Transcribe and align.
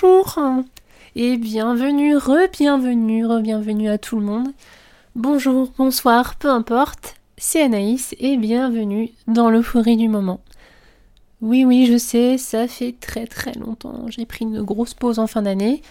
Bonjour 0.00 0.38
et 1.16 1.36
bienvenue, 1.38 2.16
re-bienvenue, 2.16 3.26
re-bienvenue 3.26 3.88
à 3.88 3.98
tout 3.98 4.16
le 4.18 4.24
monde. 4.24 4.48
Bonjour, 5.16 5.72
bonsoir, 5.76 6.36
peu 6.36 6.50
importe, 6.50 7.14
c'est 7.36 7.62
Anaïs 7.62 8.14
et 8.20 8.36
bienvenue 8.36 9.10
dans 9.26 9.50
l'euphorie 9.50 9.96
du 9.96 10.08
moment. 10.08 10.40
Oui, 11.40 11.64
oui, 11.64 11.86
je 11.86 11.96
sais, 11.96 12.38
ça 12.38 12.68
fait 12.68 12.94
très 13.00 13.26
très 13.26 13.54
longtemps. 13.54 14.04
J'ai 14.08 14.26
pris 14.26 14.44
une 14.44 14.62
grosse 14.62 14.94
pause 14.94 15.18
en 15.18 15.26
fin 15.26 15.42
d'année. 15.42 15.82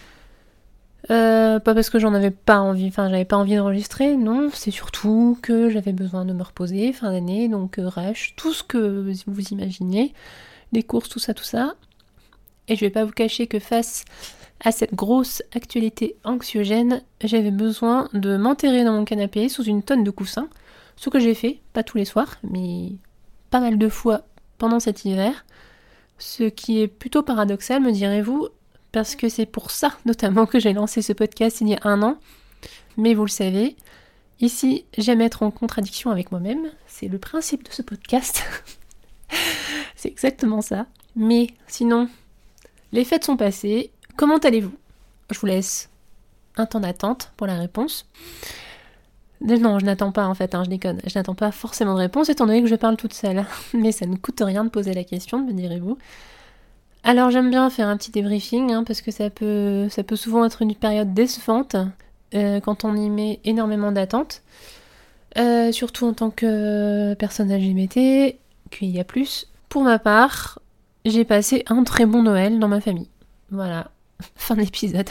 Euh, 1.10 1.58
pas 1.58 1.74
parce 1.74 1.90
que 1.90 1.98
j'en 1.98 2.14
avais 2.14 2.30
pas 2.30 2.60
envie, 2.60 2.88
enfin 2.88 3.10
j'avais 3.10 3.24
pas 3.24 3.36
envie 3.36 3.56
d'enregistrer, 3.56 4.16
non, 4.16 4.48
c'est 4.54 4.70
surtout 4.70 5.38
que 5.42 5.68
j'avais 5.70 5.92
besoin 5.92 6.24
de 6.24 6.32
me 6.32 6.42
reposer 6.42 6.92
fin 6.92 7.12
d'année, 7.12 7.48
donc 7.48 7.78
euh, 7.78 7.90
tout 8.36 8.52
ce 8.54 8.62
que 8.62 9.12
vous 9.26 9.42
imaginez, 9.50 10.14
les 10.72 10.82
courses, 10.82 11.08
tout 11.08 11.18
ça, 11.18 11.34
tout 11.34 11.44
ça. 11.44 11.74
Et 12.68 12.76
je 12.76 12.80
vais 12.80 12.90
pas 12.90 13.04
vous 13.04 13.12
cacher 13.12 13.46
que 13.46 13.58
face 13.58 14.04
à 14.60 14.72
cette 14.72 14.94
grosse 14.94 15.42
actualité 15.54 16.16
anxiogène, 16.24 17.02
j'avais 17.22 17.50
besoin 17.50 18.08
de 18.12 18.36
m'enterrer 18.36 18.84
dans 18.84 18.92
mon 18.92 19.04
canapé 19.04 19.48
sous 19.48 19.64
une 19.64 19.82
tonne 19.82 20.04
de 20.04 20.10
coussins, 20.10 20.48
ce 20.96 21.10
que 21.10 21.20
j'ai 21.20 21.34
fait, 21.34 21.60
pas 21.72 21.82
tous 21.82 21.96
les 21.96 22.04
soirs, 22.04 22.36
mais 22.42 22.92
pas 23.50 23.60
mal 23.60 23.78
de 23.78 23.88
fois 23.88 24.22
pendant 24.58 24.80
cet 24.80 25.04
hiver. 25.04 25.44
Ce 26.18 26.44
qui 26.44 26.80
est 26.80 26.88
plutôt 26.88 27.22
paradoxal, 27.22 27.80
me 27.80 27.92
direz-vous, 27.92 28.48
parce 28.90 29.14
que 29.14 29.28
c'est 29.28 29.46
pour 29.46 29.70
ça 29.70 29.96
notamment 30.06 30.46
que 30.46 30.58
j'ai 30.58 30.72
lancé 30.72 31.02
ce 31.02 31.12
podcast 31.12 31.60
il 31.60 31.68
y 31.68 31.74
a 31.74 31.80
un 31.84 32.02
an. 32.02 32.18
Mais 32.96 33.14
vous 33.14 33.24
le 33.24 33.30
savez, 33.30 33.76
ici 34.40 34.84
j'aime 34.96 35.20
être 35.20 35.44
en 35.44 35.52
contradiction 35.52 36.10
avec 36.10 36.32
moi-même, 36.32 36.70
c'est 36.88 37.06
le 37.06 37.18
principe 37.18 37.62
de 37.64 37.72
ce 37.72 37.82
podcast. 37.82 38.42
c'est 39.94 40.08
exactement 40.08 40.62
ça. 40.62 40.86
Mais 41.14 41.48
sinon, 41.68 42.08
les 42.92 43.04
fêtes 43.04 43.24
sont 43.24 43.36
passées, 43.36 43.90
comment 44.16 44.38
allez-vous? 44.38 44.74
Je 45.30 45.38
vous 45.38 45.46
laisse 45.46 45.90
un 46.56 46.66
temps 46.66 46.80
d'attente 46.80 47.32
pour 47.36 47.46
la 47.46 47.58
réponse. 47.58 48.06
Non, 49.40 49.78
je 49.78 49.84
n'attends 49.84 50.10
pas 50.10 50.26
en 50.26 50.34
fait, 50.34 50.54
hein, 50.54 50.64
je 50.64 50.70
déconne. 50.70 51.00
Je 51.06 51.16
n'attends 51.16 51.34
pas 51.34 51.52
forcément 51.52 51.94
de 51.94 52.00
réponse 52.00 52.28
étant 52.28 52.46
donné 52.46 52.62
que 52.62 52.68
je 52.68 52.74
parle 52.74 52.96
toute 52.96 53.14
seule. 53.14 53.44
Mais 53.74 53.92
ça 53.92 54.06
ne 54.06 54.16
coûte 54.16 54.42
rien 54.44 54.64
de 54.64 54.70
poser 54.70 54.94
la 54.94 55.04
question, 55.04 55.44
me 55.44 55.52
direz-vous. 55.52 55.96
Alors 57.04 57.30
j'aime 57.30 57.50
bien 57.50 57.70
faire 57.70 57.88
un 57.88 57.96
petit 57.96 58.10
débriefing 58.10 58.72
hein, 58.72 58.84
parce 58.84 59.00
que 59.00 59.10
ça 59.10 59.30
peut, 59.30 59.88
ça 59.88 60.02
peut 60.02 60.16
souvent 60.16 60.44
être 60.44 60.62
une 60.62 60.74
période 60.74 61.14
décevante 61.14 61.76
euh, 62.34 62.60
quand 62.60 62.84
on 62.84 62.96
y 62.96 63.08
met 63.08 63.40
énormément 63.44 63.92
d'attentes. 63.92 64.42
Euh, 65.36 65.70
surtout 65.72 66.06
en 66.06 66.14
tant 66.14 66.30
que 66.30 67.14
personne 67.14 67.54
LGBT, 67.54 68.36
qu'il 68.70 68.90
y 68.90 68.98
a 68.98 69.04
plus. 69.04 69.46
Pour 69.68 69.84
ma 69.84 69.98
part, 69.98 70.58
j'ai 71.04 71.24
passé 71.24 71.64
un 71.68 71.84
très 71.84 72.06
bon 72.06 72.22
Noël 72.22 72.58
dans 72.58 72.68
ma 72.68 72.80
famille. 72.80 73.08
Voilà, 73.50 73.90
fin 74.36 74.54
de 74.54 74.60
l'épisode. 74.60 75.08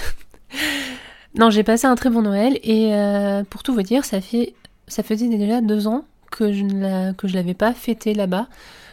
non, 1.36 1.50
j'ai 1.50 1.64
passé 1.64 1.88
un 1.88 1.96
très 1.96 2.10
bon 2.10 2.22
Noël 2.22 2.60
et 2.64 2.94
euh, 2.94 3.44
pour 3.44 3.64
tout 3.64 3.74
vous 3.74 3.82
dire, 3.82 4.06
ça, 4.06 4.22
fait, 4.22 4.54
ça 4.88 5.04
faisait 5.04 5.28
déjà 5.28 5.62
deux 5.62 5.88
ans 5.88 6.06
que 6.32 6.52
je 6.52 6.64
ne 6.64 7.34
l'avais 7.34 7.54
pas 7.54 7.74
fêté 7.74 8.14
là-bas. 8.14 8.48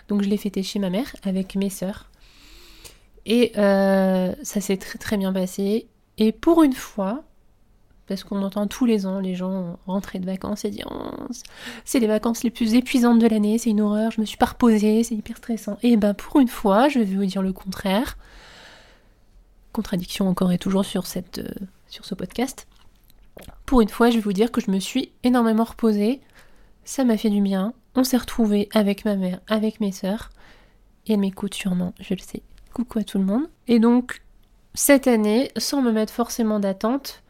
Donc 0.09 0.23
je 0.23 0.29
l'ai 0.29 0.37
fêté 0.37 0.63
chez 0.63 0.79
ma 0.79 0.91
mère 0.91 1.15
avec 1.25 1.57
mes 1.57 1.71
sœurs. 1.71 2.11
Et 3.27 3.53
euh, 3.57 4.35
ça 4.43 4.61
s'est 4.61 4.77
très 4.77 4.99
très 4.99 5.17
bien 5.17 5.33
passé. 5.33 5.87
Et 6.19 6.33
pour 6.33 6.63
une 6.63 6.75
fois, 6.75 7.25
parce 8.07 8.25
qu'on 8.25 8.43
entend 8.43 8.67
tous 8.67 8.87
les 8.87 9.07
ans 9.07 9.21
les 9.21 9.35
gens 9.35 9.79
rentrer 9.87 10.19
de 10.19 10.27
vacances 10.27 10.65
et 10.65 10.71
dire 10.71 10.89
oh, 10.91 11.27
c'est 11.85 12.01
les 12.01 12.07
vacances 12.07 12.43
les 12.45 12.51
plus 12.51 12.75
épuisantes 12.75 13.19
de 13.19 13.27
l'année, 13.27 13.59
c'est 13.59 13.71
une 13.71 13.81
horreur, 13.81 14.11
je 14.11 14.21
me 14.21 14.27
suis 14.27 14.37
pas 14.37 14.47
reposée, 14.47 15.03
c'est 15.05 15.15
hyper 15.15 15.37
stressant. 15.37 15.79
Et 15.83 15.97
ben 15.97 16.15
pour 16.15 16.41
une 16.41 16.49
fois, 16.49 16.89
je 16.89 16.99
vais 16.99 17.05
vous 17.05 17.25
dire 17.25 17.43
le 17.43 17.53
contraire. 17.53 18.17
Contradiction 19.73 20.29
encore 20.29 20.53
et 20.53 20.59
toujours 20.59 20.85
sur, 20.85 21.05
euh, 21.17 21.43
sur 21.89 22.05
ce 22.05 22.15
podcast. 22.15 22.69
Pour 23.67 23.81
une 23.81 23.89
fois, 23.89 24.11
je 24.11 24.17
vais 24.17 24.21
vous 24.21 24.33
dire 24.33 24.53
que 24.53 24.61
je 24.61 24.71
me 24.71 24.79
suis 24.79 25.11
énormément 25.25 25.65
reposée. 25.65 26.21
Ça 26.85 27.05
m'a 27.05 27.17
fait 27.17 27.31
du 27.31 27.41
bien. 27.41 27.73
On 27.97 28.05
s'est 28.05 28.17
retrouvés 28.17 28.69
avec 28.73 29.05
ma 29.05 29.17
mère, 29.17 29.41
avec 29.49 29.81
mes 29.81 29.91
sœurs. 29.91 30.31
Et 31.07 31.15
elle 31.15 31.21
m'écoute 31.21 31.55
sûrement, 31.55 31.93
je 32.01 32.15
le 32.15 32.21
sais. 32.21 32.43
Coucou 32.73 33.01
à 33.01 33.05
tout 33.05 33.19
le 33.19 33.25
monde. 33.25 33.49
Et 33.67 33.79
donc, 33.79 34.23
cette 34.75 35.07
année, 35.07 35.51
sans 35.57 35.83
me 35.83 35.93
mettre 35.93 36.13
forcément 36.13 36.61
d'attente, 36.61 37.24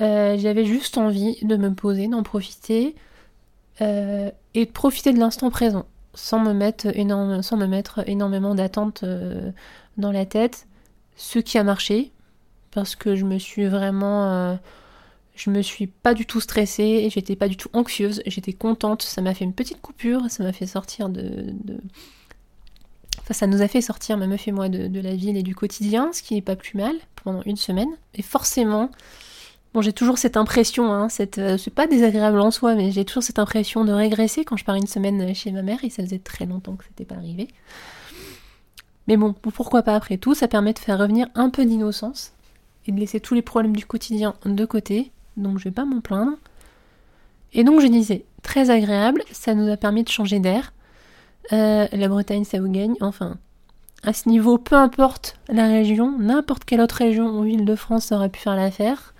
euh, 0.00 0.36
j'avais 0.38 0.64
juste 0.64 0.98
envie 0.98 1.38
de 1.42 1.56
me 1.56 1.72
poser, 1.74 2.08
d'en 2.08 2.22
profiter 2.22 2.94
euh, 3.80 4.30
et 4.54 4.66
de 4.66 4.70
profiter 4.70 5.12
de 5.12 5.18
l'instant 5.18 5.50
présent, 5.50 5.86
sans 6.14 6.38
me 6.38 6.52
mettre, 6.52 6.88
énormément 8.06 8.54
d'attente 8.54 9.02
euh, 9.02 9.50
dans 9.96 10.12
la 10.12 10.26
tête. 10.26 10.66
Ce 11.16 11.38
qui 11.38 11.56
a 11.58 11.64
marché, 11.64 12.12
parce 12.70 12.96
que 12.96 13.16
je 13.16 13.24
me 13.24 13.38
suis 13.38 13.66
vraiment. 13.66 14.58
je 15.34 15.50
me 15.50 15.62
suis 15.62 15.86
pas 15.86 16.12
du 16.12 16.26
tout 16.26 16.40
stressée 16.40 17.08
j'étais 17.10 17.36
pas 17.36 17.48
du 17.48 17.56
tout 17.56 17.70
anxieuse, 17.72 18.22
j'étais 18.26 18.52
contente, 18.52 19.02
ça 19.02 19.22
m'a 19.22 19.32
fait 19.32 19.44
une 19.44 19.54
petite 19.54 19.80
coupure, 19.80 20.30
ça 20.30 20.44
m'a 20.44 20.52
fait 20.52 20.66
sortir 20.66 21.08
de 21.08 21.54
Enfin, 23.26 23.34
ça 23.34 23.46
nous 23.48 23.60
a 23.60 23.66
fait 23.66 23.80
sortir, 23.80 24.16
ma 24.16 24.28
meuf 24.28 24.46
et 24.46 24.52
moi, 24.52 24.68
de, 24.68 25.00
la 25.00 25.14
ville 25.16 25.36
et 25.36 25.42
du 25.42 25.54
quotidien, 25.54 26.12
ce 26.12 26.22
qui 26.22 26.34
n'est 26.34 26.42
pas 26.42 26.54
plus 26.54 26.78
mal, 26.78 26.94
pendant 27.24 27.42
une 27.42 27.56
semaine. 27.56 27.88
Et 28.14 28.22
forcément, 28.22 28.88
j'ai 29.82 29.92
toujours 29.92 30.18
cette 30.18 30.36
impression, 30.36 30.92
hein, 30.92 31.08
euh, 31.38 31.58
c'est 31.58 31.74
pas 31.74 31.86
désagréable 31.86 32.40
en 32.40 32.50
soi, 32.50 32.74
mais 32.74 32.90
j'ai 32.90 33.04
toujours 33.04 33.22
cette 33.22 33.38
impression 33.38 33.84
de 33.84 33.92
régresser 33.92 34.44
quand 34.44 34.56
je 34.56 34.64
pars 34.64 34.74
une 34.74 34.86
semaine 34.86 35.34
chez 35.34 35.50
ma 35.50 35.62
mère, 35.62 35.82
et 35.84 35.90
ça 35.90 36.02
faisait 36.02 36.18
très 36.18 36.46
longtemps 36.46 36.76
que 36.76 36.84
c'était 36.84 37.04
pas 37.04 37.16
arrivé. 37.16 37.48
Mais 39.08 39.16
bon, 39.16 39.34
pourquoi 39.34 39.82
pas 39.82 39.94
après 39.94 40.16
tout, 40.16 40.34
ça 40.34 40.48
permet 40.48 40.72
de 40.72 40.78
faire 40.78 40.98
revenir 40.98 41.28
un 41.34 41.50
peu 41.50 41.64
d'innocence 41.64 42.32
et 42.86 42.92
de 42.92 42.98
laisser 42.98 43.20
tous 43.20 43.34
les 43.34 43.42
problèmes 43.42 43.76
du 43.76 43.86
quotidien 43.86 44.34
de 44.44 44.64
côté, 44.64 45.12
donc 45.36 45.58
je 45.58 45.64
vais 45.64 45.72
pas 45.72 45.84
m'en 45.84 46.00
plaindre. 46.00 46.36
Et 47.52 47.64
donc 47.64 47.80
je 47.80 47.86
disais, 47.86 48.24
très 48.42 48.70
agréable, 48.70 49.22
ça 49.32 49.54
nous 49.54 49.70
a 49.70 49.76
permis 49.76 50.04
de 50.04 50.08
changer 50.08 50.40
d'air, 50.40 50.72
euh, 51.52 51.86
la 51.90 52.08
Bretagne, 52.08 52.44
ça 52.44 52.60
vous 52.60 52.70
gagne. 52.70 52.94
Enfin, 53.00 53.36
à 54.02 54.12
ce 54.12 54.28
niveau, 54.28 54.58
peu 54.58 54.76
importe 54.76 55.36
la 55.48 55.66
région, 55.66 56.18
n'importe 56.18 56.64
quelle 56.64 56.80
autre 56.80 56.96
région 56.96 57.38
ou 57.38 57.42
ville 57.42 57.64
de 57.64 57.76
France 57.76 58.12
aurait 58.12 58.28
pu 58.28 58.40
faire 58.40 58.56
l'affaire. 58.56 59.14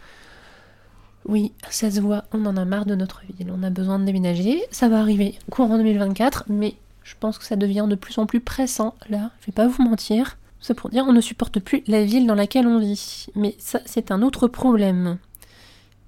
Oui, 1.28 1.52
ça 1.70 1.90
se 1.90 2.00
voit, 2.00 2.24
on 2.32 2.46
en 2.46 2.56
a 2.56 2.64
marre 2.64 2.86
de 2.86 2.94
notre 2.94 3.22
ville, 3.22 3.52
on 3.52 3.62
a 3.64 3.70
besoin 3.70 3.98
de 3.98 4.04
déménager. 4.04 4.62
Ça 4.70 4.88
va 4.88 5.00
arriver 5.00 5.36
courant 5.50 5.76
2024, 5.76 6.44
mais 6.48 6.76
je 7.02 7.14
pense 7.18 7.38
que 7.38 7.44
ça 7.44 7.56
devient 7.56 7.86
de 7.88 7.96
plus 7.96 8.18
en 8.18 8.26
plus 8.26 8.40
pressant, 8.40 8.94
là, 9.08 9.30
je 9.40 9.46
vais 9.46 9.52
pas 9.52 9.66
vous 9.66 9.82
mentir. 9.82 10.38
C'est 10.60 10.74
pour 10.74 10.90
dire 10.90 11.04
on 11.06 11.12
ne 11.12 11.20
supporte 11.20 11.60
plus 11.60 11.82
la 11.86 12.04
ville 12.04 12.26
dans 12.26 12.34
laquelle 12.34 12.66
on 12.66 12.78
vit. 12.78 13.26
Mais 13.34 13.54
ça, 13.58 13.80
c'est 13.86 14.10
un 14.10 14.22
autre 14.22 14.48
problème. 14.48 15.18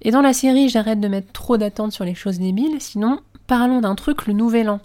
Et 0.03 0.11
dans 0.11 0.23
la 0.23 0.33
série, 0.33 0.69
j'arrête 0.69 1.01
de 1.01 1.09
mettre 1.09 1.33
trop 1.33 1.56
d'attentes 1.56 1.93
sur 1.93 2.05
les 2.05 2.15
choses 2.15 2.39
débiles, 2.39 2.81
sinon, 2.81 3.21
parlons 3.47 3.81
d'un 3.81 3.95
truc, 3.95 4.27
le 4.27 4.33
nouvel 4.33 4.69
an. 4.69 4.81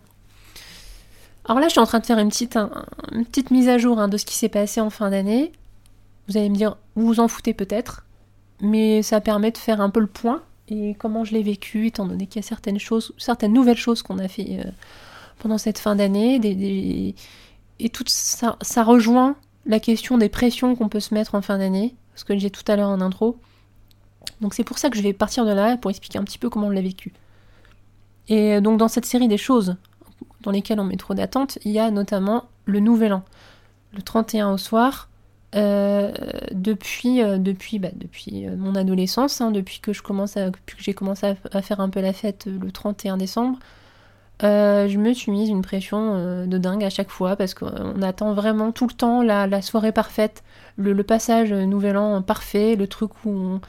Alors 1.45 1.59
là, 1.59 1.67
je 1.67 1.71
suis 1.71 1.79
en 1.79 1.85
train 1.85 1.99
de 1.99 2.05
faire 2.05 2.19
une 2.19 2.29
petite, 2.29 3.51
mise 3.51 3.67
à 3.67 3.77
jour 3.77 3.99
hein, 3.99 4.07
de 4.07 4.17
ce 4.17 4.25
qui 4.25 4.35
s'est 4.35 4.49
passé 4.49 4.81
en 4.81 4.89
fin 4.89 5.09
d'année. 5.09 5.51
Vous 6.27 6.37
allez 6.37 6.49
me 6.49 6.55
dire, 6.55 6.77
vous 6.95 7.05
vous 7.05 7.19
en 7.19 7.27
foutez 7.27 7.53
peut-être, 7.53 8.05
mais 8.63 9.03
ça 9.03 9.21
permet 9.21 9.51
de 9.51 9.57
faire 9.57 9.81
un 9.81 9.89
peu 9.89 9.99
le 9.99 10.07
point 10.07 10.41
et 10.69 10.95
comment 10.97 11.25
je 11.25 11.33
l'ai 11.33 11.43
vécu, 11.43 11.87
étant 11.87 12.05
donné 12.05 12.25
qu'il 12.25 12.41
y 12.41 12.45
a 12.45 12.47
certaines 12.47 12.79
choses, 12.79 13.13
certaines 13.17 13.53
nouvelles 13.53 13.77
choses 13.77 14.01
qu'on 14.01 14.17
a 14.17 14.27
fait 14.27 14.59
euh, 14.65 14.71
pendant 15.39 15.57
cette 15.57 15.77
fin 15.77 15.95
d'année, 15.95 17.15
et 17.79 17.89
tout 17.89 18.05
ça, 18.07 18.57
ça 18.61 18.83
rejoint 18.83 19.35
la 19.65 19.79
question 19.79 20.17
des 20.17 20.29
pressions 20.29 20.75
qu'on 20.75 20.87
peut 20.87 21.01
se 21.01 21.13
mettre 21.13 21.35
en 21.35 21.41
fin 21.41 21.57
d'année, 21.57 21.93
ce 22.15 22.23
que 22.23 22.37
j'ai 22.37 22.49
tout 22.49 22.63
à 22.71 22.77
l'heure 22.77 22.89
en 22.89 23.01
intro. 23.01 23.37
Donc 24.39 24.53
c'est 24.53 24.63
pour 24.63 24.79
ça 24.79 24.89
que 24.89 24.97
je 24.97 25.03
vais 25.03 25.13
partir 25.13 25.45
de 25.45 25.51
là 25.51 25.75
pour 25.75 25.91
expliquer 25.91 26.17
un 26.17 26.23
petit 26.23 26.37
peu 26.37 26.49
comment 26.49 26.67
on 26.67 26.71
l'a 26.71 26.81
vécu. 26.81 27.11
Et 28.29 28.61
donc 28.61 28.77
dans 28.77 28.87
cette 28.87 29.05
série 29.05 29.27
des 29.27 29.37
choses 29.37 29.75
dans 30.41 30.51
lesquels 30.51 30.79
on 30.79 30.85
met 30.85 30.95
trop 30.95 31.13
d'attentes, 31.13 31.59
il 31.65 31.71
y 31.71 31.79
a 31.79 31.91
notamment 31.91 32.45
le 32.65 32.79
Nouvel 32.79 33.13
An. 33.13 33.23
Le 33.93 34.01
31 34.01 34.53
au 34.53 34.57
soir, 34.57 35.09
euh, 35.55 36.11
depuis, 36.51 37.21
euh, 37.21 37.37
depuis, 37.37 37.77
bah, 37.79 37.89
depuis 37.93 38.47
euh, 38.47 38.55
mon 38.57 38.75
adolescence, 38.75 39.39
hein, 39.39 39.51
depuis 39.51 39.79
que 39.79 39.93
je 39.93 40.01
commence 40.01 40.35
à, 40.35 40.49
que 40.49 40.57
j'ai 40.79 40.93
commencé 40.93 41.35
à, 41.51 41.61
faire 41.61 41.79
un 41.79 41.89
peu 41.89 42.01
la 42.01 42.13
fête 42.13 42.47
le 42.47 42.71
31 42.71 43.17
décembre, 43.17 43.59
je 44.41 44.97
me 44.97 45.13
suis 45.13 45.31
mise 45.31 45.47
une 45.47 45.61
pression 45.61 46.45
de 46.45 46.57
dingue 46.57 46.83
à 46.83 46.89
chaque 46.89 47.09
fois 47.09 47.37
parce 47.37 47.53
qu'on 47.53 48.01
attend 48.01 48.33
vraiment 48.33 48.73
tout 48.73 48.87
le 48.87 48.93
temps 48.93 49.21
la, 49.21 49.61
soirée 49.61 49.93
parfaite, 49.93 50.43
le, 50.75 51.01
passage 51.01 51.53
Nouvel 51.53 51.95
An 51.95 52.21
parfait, 52.21 52.75
le 52.75 52.87
truc 52.87 53.11
où 53.23 53.59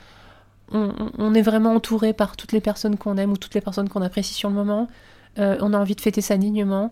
on, 0.72 0.92
on, 1.16 1.34
est 1.34 1.42
vraiment 1.42 1.74
entouré 1.74 2.12
par 2.12 2.36
toutes 2.36 2.50
les 2.50 2.60
personnes 2.60 2.96
qu'on 2.96 3.16
aime 3.18 3.30
ou 3.30 3.36
toutes 3.36 3.54
les 3.54 3.60
personnes 3.60 3.88
qu'on 3.88 4.02
apprécie 4.02 4.34
sur 4.34 4.48
le 4.48 4.56
moment. 4.56 4.88
On 5.36 5.72
a 5.72 5.78
envie 5.78 5.94
de 5.94 6.00
fêter 6.00 6.20
ça 6.20 6.36
dignement. 6.36 6.90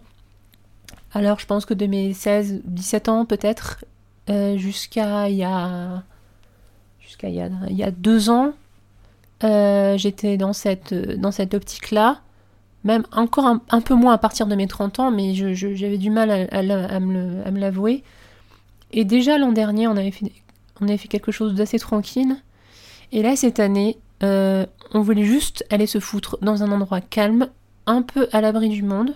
Alors 1.13 1.41
je 1.41 1.47
pense 1.47 1.67
que 1.67 1.75
de 1.75 1.87
mes 1.87 2.13
16, 2.13 2.61
17 2.65 3.09
ans 3.09 3.25
peut-être, 3.25 3.85
euh, 4.31 4.57
jusqu'à 4.57 5.29
il 5.29 5.37
y 5.37 5.45
a 5.45 6.03
jusqu'à 7.01 7.29
il, 7.29 7.35
y 7.35 7.83
a 7.83 7.91
deux 7.91 8.31
ans, 8.31 8.53
euh, 9.45 9.99
j'étais 9.99 10.37
dans 10.37 10.53
cette, 10.53 10.95
dans 10.95 11.31
cette 11.31 11.55
optique-là. 11.55 12.21
Même 12.85 13.05
encore 13.13 13.47
un, 13.47 13.81
peu 13.81 13.95
moins 13.95 14.13
à 14.13 14.19
partir 14.19 14.49
de 14.49 14.57
mes 14.57 14.67
30 14.67 14.99
ans, 14.99 15.11
mais 15.13 15.35
j'avais 15.35 15.99
du 15.99 16.11
mal 16.11 16.31
à, 16.51 17.01
me 17.01 17.59
l'avouer. 17.61 18.03
Et 18.91 19.05
déjà 19.05 19.39
l'an 19.39 19.53
dernier, 19.53 19.87
on 19.87 19.97
avait 19.97 20.11
fait 20.11 21.09
quelque 21.09 21.31
chose 21.31 21.55
d'assez 21.55 21.79
tranquille. 21.79 22.37
Et 23.13 23.23
là, 23.23 23.37
cette 23.37 23.61
année, 23.61 23.99
euh, 24.25 24.67
on 24.95 25.01
voulait 25.01 25.25
juste 25.25 25.65
aller 25.71 25.87
se 25.87 26.01
foutre 26.01 26.39
dans 26.43 26.63
un 26.63 26.73
endroit 26.73 27.01
calme, 27.01 27.49
un 27.87 28.03
peu 28.03 28.29
à 28.33 28.41
l'abri 28.41 28.69
du 28.69 28.83
monde. 28.83 29.15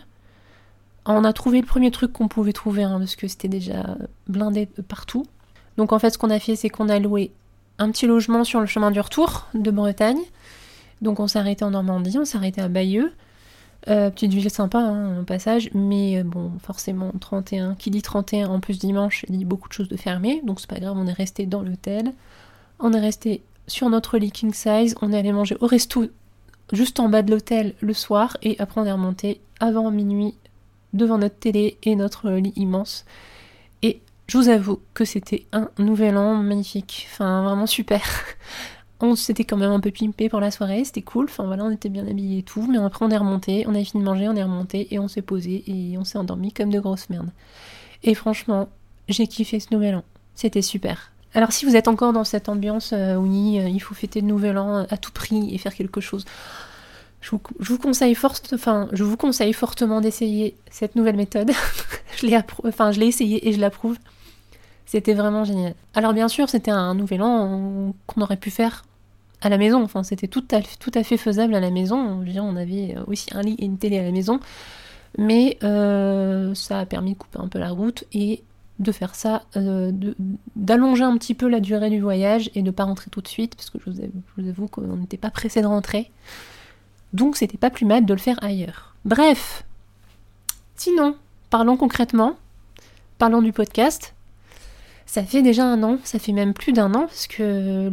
On 1.06 1.24
a 1.24 1.32
trouvé 1.32 1.60
le 1.60 1.66
premier 1.66 1.90
truc 1.90 2.12
qu'on 2.12 2.28
pouvait 2.28 2.52
trouver, 2.52 2.82
hein, 2.82 2.98
parce 2.98 3.16
que 3.16 3.28
c'était 3.28 3.48
déjà 3.48 3.96
blindé 4.26 4.66
partout. 4.88 5.24
Donc 5.76 5.92
en 5.92 5.98
fait, 5.98 6.10
ce 6.10 6.18
qu'on 6.18 6.30
a 6.30 6.38
fait, 6.38 6.56
c'est 6.56 6.68
qu'on 6.68 6.88
a 6.88 6.98
loué 6.98 7.32
un 7.78 7.90
petit 7.90 8.06
logement 8.06 8.44
sur 8.44 8.60
le 8.60 8.66
chemin 8.66 8.90
du 8.90 9.00
retour 9.00 9.46
de 9.54 9.70
Bretagne. 9.70 10.20
Donc 11.02 11.20
on 11.20 11.26
s'est 11.26 11.38
arrêté 11.38 11.64
en 11.64 11.70
Normandie, 11.70 12.18
on 12.18 12.24
s'est 12.24 12.38
arrêté 12.38 12.60
à 12.60 12.68
Bayeux. 12.68 13.12
Euh, 13.88 14.10
petite 14.10 14.32
ville 14.32 14.50
sympa 14.50 14.78
hein, 14.80 15.20
au 15.20 15.22
passage, 15.22 15.70
mais 15.72 16.18
euh, 16.18 16.24
bon, 16.24 16.50
forcément 16.60 17.12
31. 17.20 17.76
Qui 17.76 17.90
dit 17.90 18.02
31 18.02 18.48
en 18.48 18.58
plus 18.58 18.78
dimanche, 18.78 19.24
il 19.28 19.38
dit 19.38 19.44
beaucoup 19.44 19.68
de 19.68 19.74
choses 19.74 19.88
de 19.88 19.96
fermées, 19.96 20.40
donc 20.44 20.58
c'est 20.58 20.68
pas 20.68 20.80
grave, 20.80 20.96
on 20.96 21.06
est 21.06 21.12
resté 21.12 21.46
dans 21.46 21.62
l'hôtel. 21.62 22.12
On 22.80 22.92
est 22.92 23.00
resté 23.00 23.42
sur 23.68 23.88
notre 23.88 24.18
lit 24.18 24.32
king 24.32 24.52
size, 24.52 24.96
on 25.02 25.12
est 25.12 25.18
allé 25.18 25.30
manger 25.30 25.56
au 25.60 25.66
resto 25.66 26.06
juste 26.72 26.98
en 26.98 27.08
bas 27.08 27.22
de 27.22 27.30
l'hôtel 27.30 27.74
le 27.80 27.92
soir, 27.92 28.36
et 28.42 28.56
après 28.58 28.80
on 28.80 28.84
est 28.86 28.92
remonté 28.92 29.40
avant 29.60 29.90
minuit 29.92 30.34
devant 30.92 31.18
notre 31.18 31.36
télé 31.36 31.78
et 31.82 31.96
notre 31.96 32.30
lit 32.30 32.52
immense. 32.56 33.04
Et 33.82 34.00
je 34.26 34.38
vous 34.38 34.48
avoue 34.48 34.80
que 34.94 35.04
c'était 35.04 35.46
un 35.52 35.70
nouvel 35.78 36.16
an 36.16 36.34
magnifique, 36.36 37.08
enfin 37.10 37.42
vraiment 37.42 37.66
super. 37.66 38.02
On 39.00 39.14
s'était 39.14 39.44
quand 39.44 39.58
même 39.58 39.72
un 39.72 39.80
peu 39.80 39.90
pimpé 39.90 40.28
pour 40.28 40.40
la 40.40 40.50
soirée, 40.50 40.84
c'était 40.84 41.02
cool, 41.02 41.26
enfin 41.26 41.44
voilà, 41.44 41.64
on 41.64 41.70
était 41.70 41.90
bien 41.90 42.06
habillés 42.06 42.38
et 42.38 42.42
tout, 42.42 42.66
mais 42.66 42.78
après 42.78 43.04
on 43.04 43.10
est 43.10 43.16
remonté, 43.18 43.66
on 43.68 43.74
a 43.74 43.84
fini 43.84 44.02
de 44.02 44.08
manger, 44.08 44.26
on 44.26 44.34
est 44.34 44.42
remonté 44.42 44.88
et 44.90 44.98
on 44.98 45.06
s'est 45.06 45.20
posé 45.20 45.64
et 45.66 45.98
on 45.98 46.04
s'est 46.04 46.16
endormi 46.16 46.50
comme 46.50 46.70
de 46.70 46.80
grosses 46.80 47.10
merdes. 47.10 47.28
Et 48.04 48.14
franchement, 48.14 48.70
j'ai 49.10 49.26
kiffé 49.26 49.60
ce 49.60 49.66
nouvel 49.70 49.96
an, 49.96 50.04
c'était 50.34 50.62
super. 50.62 51.12
Alors 51.34 51.52
si 51.52 51.66
vous 51.66 51.76
êtes 51.76 51.88
encore 51.88 52.14
dans 52.14 52.24
cette 52.24 52.48
ambiance 52.48 52.94
euh, 52.94 53.16
où 53.16 53.26
euh, 53.26 53.68
il 53.68 53.80
faut 53.80 53.94
fêter 53.94 54.22
le 54.22 54.28
nouvel 54.28 54.56
an 54.56 54.86
à 54.88 54.96
tout 54.96 55.12
prix 55.12 55.54
et 55.54 55.58
faire 55.58 55.74
quelque 55.74 56.00
chose, 56.00 56.24
je 57.60 57.72
vous, 57.72 57.78
conseille 59.16 59.52
fortement 59.52 60.00
d'essayer 60.00 60.56
cette 60.70 60.94
nouvelle 60.94 61.16
méthode. 61.16 61.50
je 62.16 62.26
l'ai 62.26 62.38
enfin, 62.64 62.92
je 62.92 63.00
l'ai 63.00 63.06
essayé 63.06 63.48
et 63.48 63.52
je 63.52 63.60
l'approuve. 63.60 63.96
C'était 64.84 65.14
vraiment 65.14 65.44
génial. 65.44 65.74
Alors 65.94 66.12
bien 66.12 66.28
sûr, 66.28 66.48
c'était 66.48 66.70
un 66.70 66.94
nouvel 66.94 67.22
an 67.22 67.92
qu'on 68.06 68.20
aurait 68.20 68.36
pu 68.36 68.50
faire 68.50 68.84
à 69.40 69.48
la 69.48 69.58
maison. 69.58 69.82
Enfin, 69.82 70.04
c'était 70.04 70.28
tout 70.28 70.44
à, 70.52 70.60
tout 70.62 70.92
à 70.94 71.02
fait 71.02 71.16
faisable 71.16 71.54
à 71.54 71.60
la 71.60 71.70
maison. 71.70 71.96
on 71.96 72.56
avait 72.56 72.96
aussi 73.06 73.28
un 73.34 73.42
lit 73.42 73.56
et 73.58 73.64
une 73.64 73.78
télé 73.78 73.98
à 73.98 74.02
la 74.02 74.12
maison. 74.12 74.38
Mais 75.18 75.58
euh, 75.62 76.54
ça 76.54 76.80
a 76.80 76.86
permis 76.86 77.14
de 77.14 77.18
couper 77.18 77.38
un 77.38 77.48
peu 77.48 77.58
la 77.58 77.70
route 77.70 78.04
et 78.12 78.42
de 78.78 78.92
faire 78.92 79.14
ça, 79.14 79.42
euh, 79.56 79.90
d'allonger 80.54 81.04
un 81.04 81.16
petit 81.16 81.34
peu 81.34 81.48
la 81.48 81.60
durée 81.60 81.88
du 81.88 82.00
voyage 82.00 82.50
et 82.54 82.60
de 82.60 82.66
ne 82.66 82.70
pas 82.70 82.84
rentrer 82.84 83.10
tout 83.10 83.22
de 83.22 83.28
suite, 83.28 83.54
parce 83.56 83.70
que 83.70 83.78
je 83.84 83.90
vous 83.90 84.48
avoue, 84.48 84.68
qu'on 84.68 84.96
n'était 84.96 85.16
pas 85.16 85.30
pressé 85.30 85.62
de 85.62 85.66
rentrer. 85.66 86.10
Donc 87.12 87.36
c'était 87.36 87.58
pas 87.58 87.70
plus 87.70 87.86
mal 87.86 88.04
de 88.04 88.14
le 88.14 88.20
faire 88.20 88.42
ailleurs. 88.42 88.94
Bref, 89.04 89.64
sinon, 90.76 91.16
parlons 91.50 91.76
concrètement, 91.76 92.36
parlons 93.18 93.42
du 93.42 93.52
podcast. 93.52 94.14
Ça 95.06 95.22
fait 95.22 95.42
déjà 95.42 95.64
un 95.64 95.82
an, 95.84 95.98
ça 96.02 96.18
fait 96.18 96.32
même 96.32 96.52
plus 96.52 96.72
d'un 96.72 96.92
an, 96.94 97.06
parce 97.06 97.28
que 97.28 97.88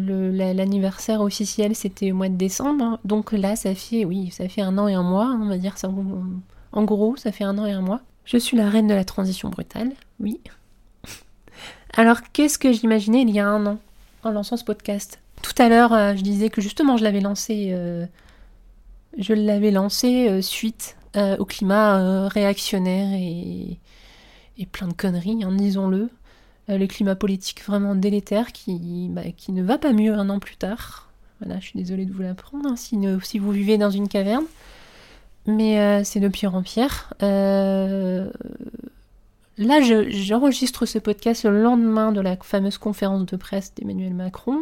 l'anniversaire 0.54 1.21
officiel 1.21 1.75
c'était 1.75 2.12
au 2.12 2.15
mois 2.15 2.30
de 2.30 2.36
décembre. 2.36 3.00
Donc 3.06 3.31
là, 3.31 3.56
ça 3.56 3.75
fait, 3.75 4.04
oui, 4.04 4.31
ça 4.31 4.50
fait 4.50 4.62
un 4.62 4.77
an 4.80 4.88
et 4.88 4.95
un 4.95 5.04
mois, 5.04 5.38
on 5.39 5.48
va 5.48 5.57
dire. 5.57 5.75
En 6.71 6.83
gros, 6.83 7.16
ça 7.16 7.31
fait 7.31 7.44
un 7.44 7.57
an 7.59 7.68
et 7.68 7.71
un 7.71 7.81
mois. 7.81 8.01
Je 8.25 8.38
suis 8.38 8.57
la 8.57 8.69
reine 8.69 8.88
de 8.88 8.95
la 8.95 9.06
transition 9.06 9.50
brutale, 9.50 9.92
oui. 10.19 10.39
Alors, 11.95 12.18
qu'est-ce 12.33 12.57
que 12.57 12.71
j'imaginais 12.71 13.21
il 13.21 13.30
y 13.30 13.39
a 13.39 13.48
un 13.48 13.66
an 13.68 13.77
en 14.24 14.31
lançant 14.31 14.57
ce 14.57 14.63
podcast? 14.63 15.19
Tout 15.44 15.54
à 15.62 15.69
l'heure, 15.69 15.94
euh, 15.94 16.16
je 16.16 16.24
disais 16.24 16.50
que 16.50 16.62
justement, 16.62 16.98
je 16.98 17.04
l'avais 17.04 17.19
lancé, 17.19 17.69
euh, 17.71 18.06
je 19.18 19.33
l'avais 19.33 19.71
lancé 19.71 20.27
euh, 20.30 20.42
suite 20.42 20.98
au 21.38 21.45
climat 21.45 22.27
réactionnaire 22.27 23.13
et, 23.13 23.77
plein 24.71 24.88
de 24.88 24.94
conneries, 24.94 25.44
hein, 25.44 25.51
disons-le. 25.51 26.10
Euh, 26.69 26.77
le 26.77 26.88
climat 26.88 27.15
politique 27.15 27.63
vraiment 27.65 27.95
délétère 27.95 28.51
qui, 28.54 29.10
bah, 29.12 29.24
qui 29.36 29.51
ne 29.51 29.62
va 29.62 29.77
pas 29.77 29.92
mieux 29.92 30.13
un 30.13 30.30
an 30.30 30.39
plus 30.39 30.56
tard. 30.56 31.10
Voilà, 31.42 31.60
je 31.60 31.65
suis 31.68 31.80
désolée 31.80 32.06
de 32.06 32.13
vous 32.13 32.21
l'apprendre 32.21 32.69
hein, 32.69 32.75
si, 32.77 33.38
vous 33.38 33.51
vivez 33.51 33.77
dans 33.77 33.89
une 33.89 34.07
caverne. 34.07 34.45
Mais 35.45 35.80
euh, 35.80 36.04
c'est 36.06 36.21
de 36.21 36.30
pire 36.30 36.56
en. 36.56 36.63
Euh, 37.21 38.30
là, 39.57 39.81
j'enregistre 39.81 40.86
ce 40.86 41.00
podcast 41.00 41.44
le 41.44 41.62
lendemain 41.62 42.13
de 42.13 42.21
la 42.21 42.38
fameuse 42.38 42.77
conférence 42.77 43.25
de 43.25 43.36
presse 43.36 43.74
d'Emmanuel 43.75 44.13
Macron. 44.13 44.62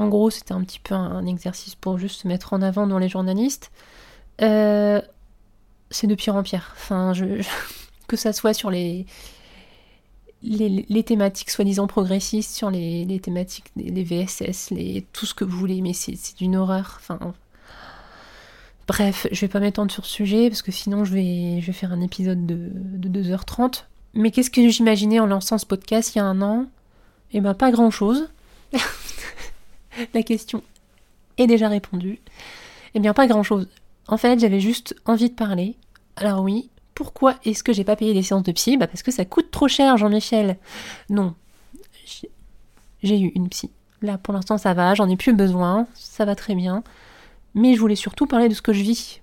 En 0.00 0.08
gros, 0.08 0.30
c'était 0.30 0.52
un 0.52 0.62
petit 0.62 0.80
peu 0.80 0.94
un, 0.94 1.26
exercice 1.26 1.74
pour 1.74 1.98
juste 1.98 2.22
se 2.22 2.28
mettre 2.28 2.54
en 2.54 2.62
avant 2.62 2.86
dans 2.86 2.98
les 2.98 3.10
journalistes. 3.10 3.70
c'est 4.38 4.46
de 6.06 6.14
pire 6.14 6.36
en 6.36 6.42
pire. 6.42 6.72
Enfin, 6.72 7.12
que 8.08 8.16
ça 8.16 8.32
soit 8.32 8.54
sur 8.54 8.70
les, 8.70 9.04
thématiques 11.04 11.50
soi-disant 11.50 11.86
progressistes, 11.86 12.56
sur 12.56 12.70
les, 12.70 13.20
thématiques, 13.22 13.66
les 13.76 14.02
VSS, 14.02 14.70
les, 14.70 15.06
tout 15.12 15.26
ce 15.26 15.34
que 15.34 15.44
vous 15.44 15.58
voulez, 15.58 15.82
mais 15.82 15.92
c'est 15.92 16.16
d'une 16.38 16.56
horreur. 16.56 16.98
Enfin, 16.98 17.34
bref, 18.88 19.26
je 19.30 19.40
vais 19.42 19.48
pas 19.48 19.60
m'étendre 19.60 19.92
sur 19.92 20.06
ce 20.06 20.12
sujet 20.12 20.48
parce 20.48 20.62
que 20.62 20.72
sinon 20.72 21.04
je 21.04 21.12
vais, 21.12 21.60
faire 21.72 21.92
un 21.92 22.00
épisode 22.00 22.46
de, 22.46 22.70
2h30. 23.06 23.84
Mais 24.14 24.30
qu'est-ce 24.30 24.50
que 24.50 24.66
j'imaginais 24.66 25.20
en 25.20 25.26
lançant 25.26 25.58
ce 25.58 25.66
podcast 25.66 26.14
il 26.14 26.18
y 26.18 26.20
a 26.22 26.24
un 26.24 26.40
an? 26.40 26.64
Eh 27.34 27.42
ben 27.42 27.52
pas 27.52 27.70
grand-chose. 27.70 28.30
La 30.14 30.22
question 30.22 30.62
est 31.38 31.46
déjà 31.46 31.68
répondue. 31.68 32.20
Eh 32.94 33.00
bien 33.00 33.14
pas 33.14 33.26
grand-chose. 33.26 33.68
En 34.08 34.16
fait, 34.16 34.38
j'avais 34.40 34.60
juste 34.60 34.94
envie 35.06 35.30
de 35.30 35.34
parler. 35.34 35.76
Alors 36.16 36.42
oui, 36.42 36.68
pourquoi 36.94 37.36
est-ce 37.44 37.62
que 37.62 37.72
j'ai 37.72 37.84
pas 37.84 37.96
payé 37.96 38.12
des 38.12 38.22
séances 38.22 38.42
de 38.42 38.52
psy? 38.52 38.76
Bah 38.76 38.86
parce 38.86 39.02
que 39.02 39.10
ça 39.10 39.24
coûte 39.24 39.50
trop 39.50 39.68
cher, 39.68 39.96
Jean-Michel. 39.96 40.58
Non, 41.08 41.34
j'ai 43.02 43.20
eu 43.20 43.32
une 43.34 43.48
psy. 43.48 43.70
Là, 44.02 44.18
pour 44.18 44.34
l'instant, 44.34 44.58
ça 44.58 44.74
va, 44.74 44.94
j'en 44.94 45.08
ai 45.08 45.16
plus 45.16 45.34
besoin, 45.34 45.86
ça 45.94 46.24
va 46.24 46.34
très 46.34 46.54
bien. 46.54 46.82
Mais 47.54 47.74
je 47.74 47.80
voulais 47.80 47.96
surtout 47.96 48.26
parler 48.26 48.48
de 48.48 48.54
ce 48.54 48.62
que 48.62 48.72
je 48.72 48.82
vis, 48.82 49.20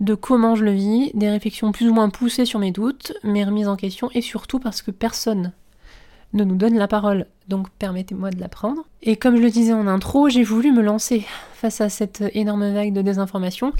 de 0.00 0.14
comment 0.14 0.54
je 0.54 0.64
le 0.64 0.72
vis, 0.72 1.10
des 1.14 1.30
réflexions 1.30 1.72
plus 1.72 1.88
ou 1.88 1.94
moins 1.94 2.08
poussées 2.08 2.46
sur 2.46 2.58
mes 2.58 2.70
doutes, 2.70 3.12
mes 3.22 3.44
remises 3.44 3.68
en 3.68 3.76
question, 3.76 4.10
et 4.14 4.20
surtout 4.20 4.58
parce 4.58 4.82
que 4.82 4.90
personne 4.90 5.52
ne 6.32 6.44
nous 6.44 6.56
donne 6.56 6.78
la 6.78 6.88
parole, 6.88 7.26
donc 7.48 7.68
permettez-moi 7.70 8.30
de 8.30 8.40
la 8.40 8.48
prendre. 8.48 8.84
Et 9.02 9.16
comme 9.16 9.36
je 9.36 9.42
le 9.42 9.50
disais 9.50 9.72
en 9.72 9.86
intro, 9.86 10.28
j'ai 10.28 10.42
voulu 10.42 10.72
me 10.72 10.82
lancer 10.82 11.26
face 11.54 11.80
à 11.80 11.88
cette 11.88 12.24
énorme 12.34 12.72
vague 12.72 12.92
de 12.92 13.02
désinformation 13.02 13.72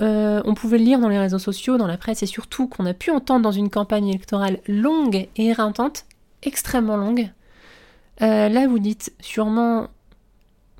euh, 0.00 0.40
on 0.44 0.54
pouvait 0.54 0.78
le 0.78 0.84
lire 0.84 1.00
dans 1.00 1.08
les 1.08 1.18
réseaux 1.18 1.38
sociaux, 1.38 1.76
dans 1.76 1.86
la 1.86 1.96
presse 1.96 2.22
et 2.22 2.26
surtout 2.26 2.68
qu'on 2.68 2.86
a 2.86 2.94
pu 2.94 3.10
entendre 3.10 3.42
dans 3.42 3.52
une 3.52 3.70
campagne 3.70 4.08
électorale 4.08 4.60
longue 4.68 5.28
et 5.36 5.46
éreintante, 5.46 6.04
extrêmement 6.42 6.96
longue. 6.96 7.30
Euh, 8.22 8.48
là, 8.48 8.66
vous 8.66 8.78
dites 8.78 9.12
sûrement 9.20 9.88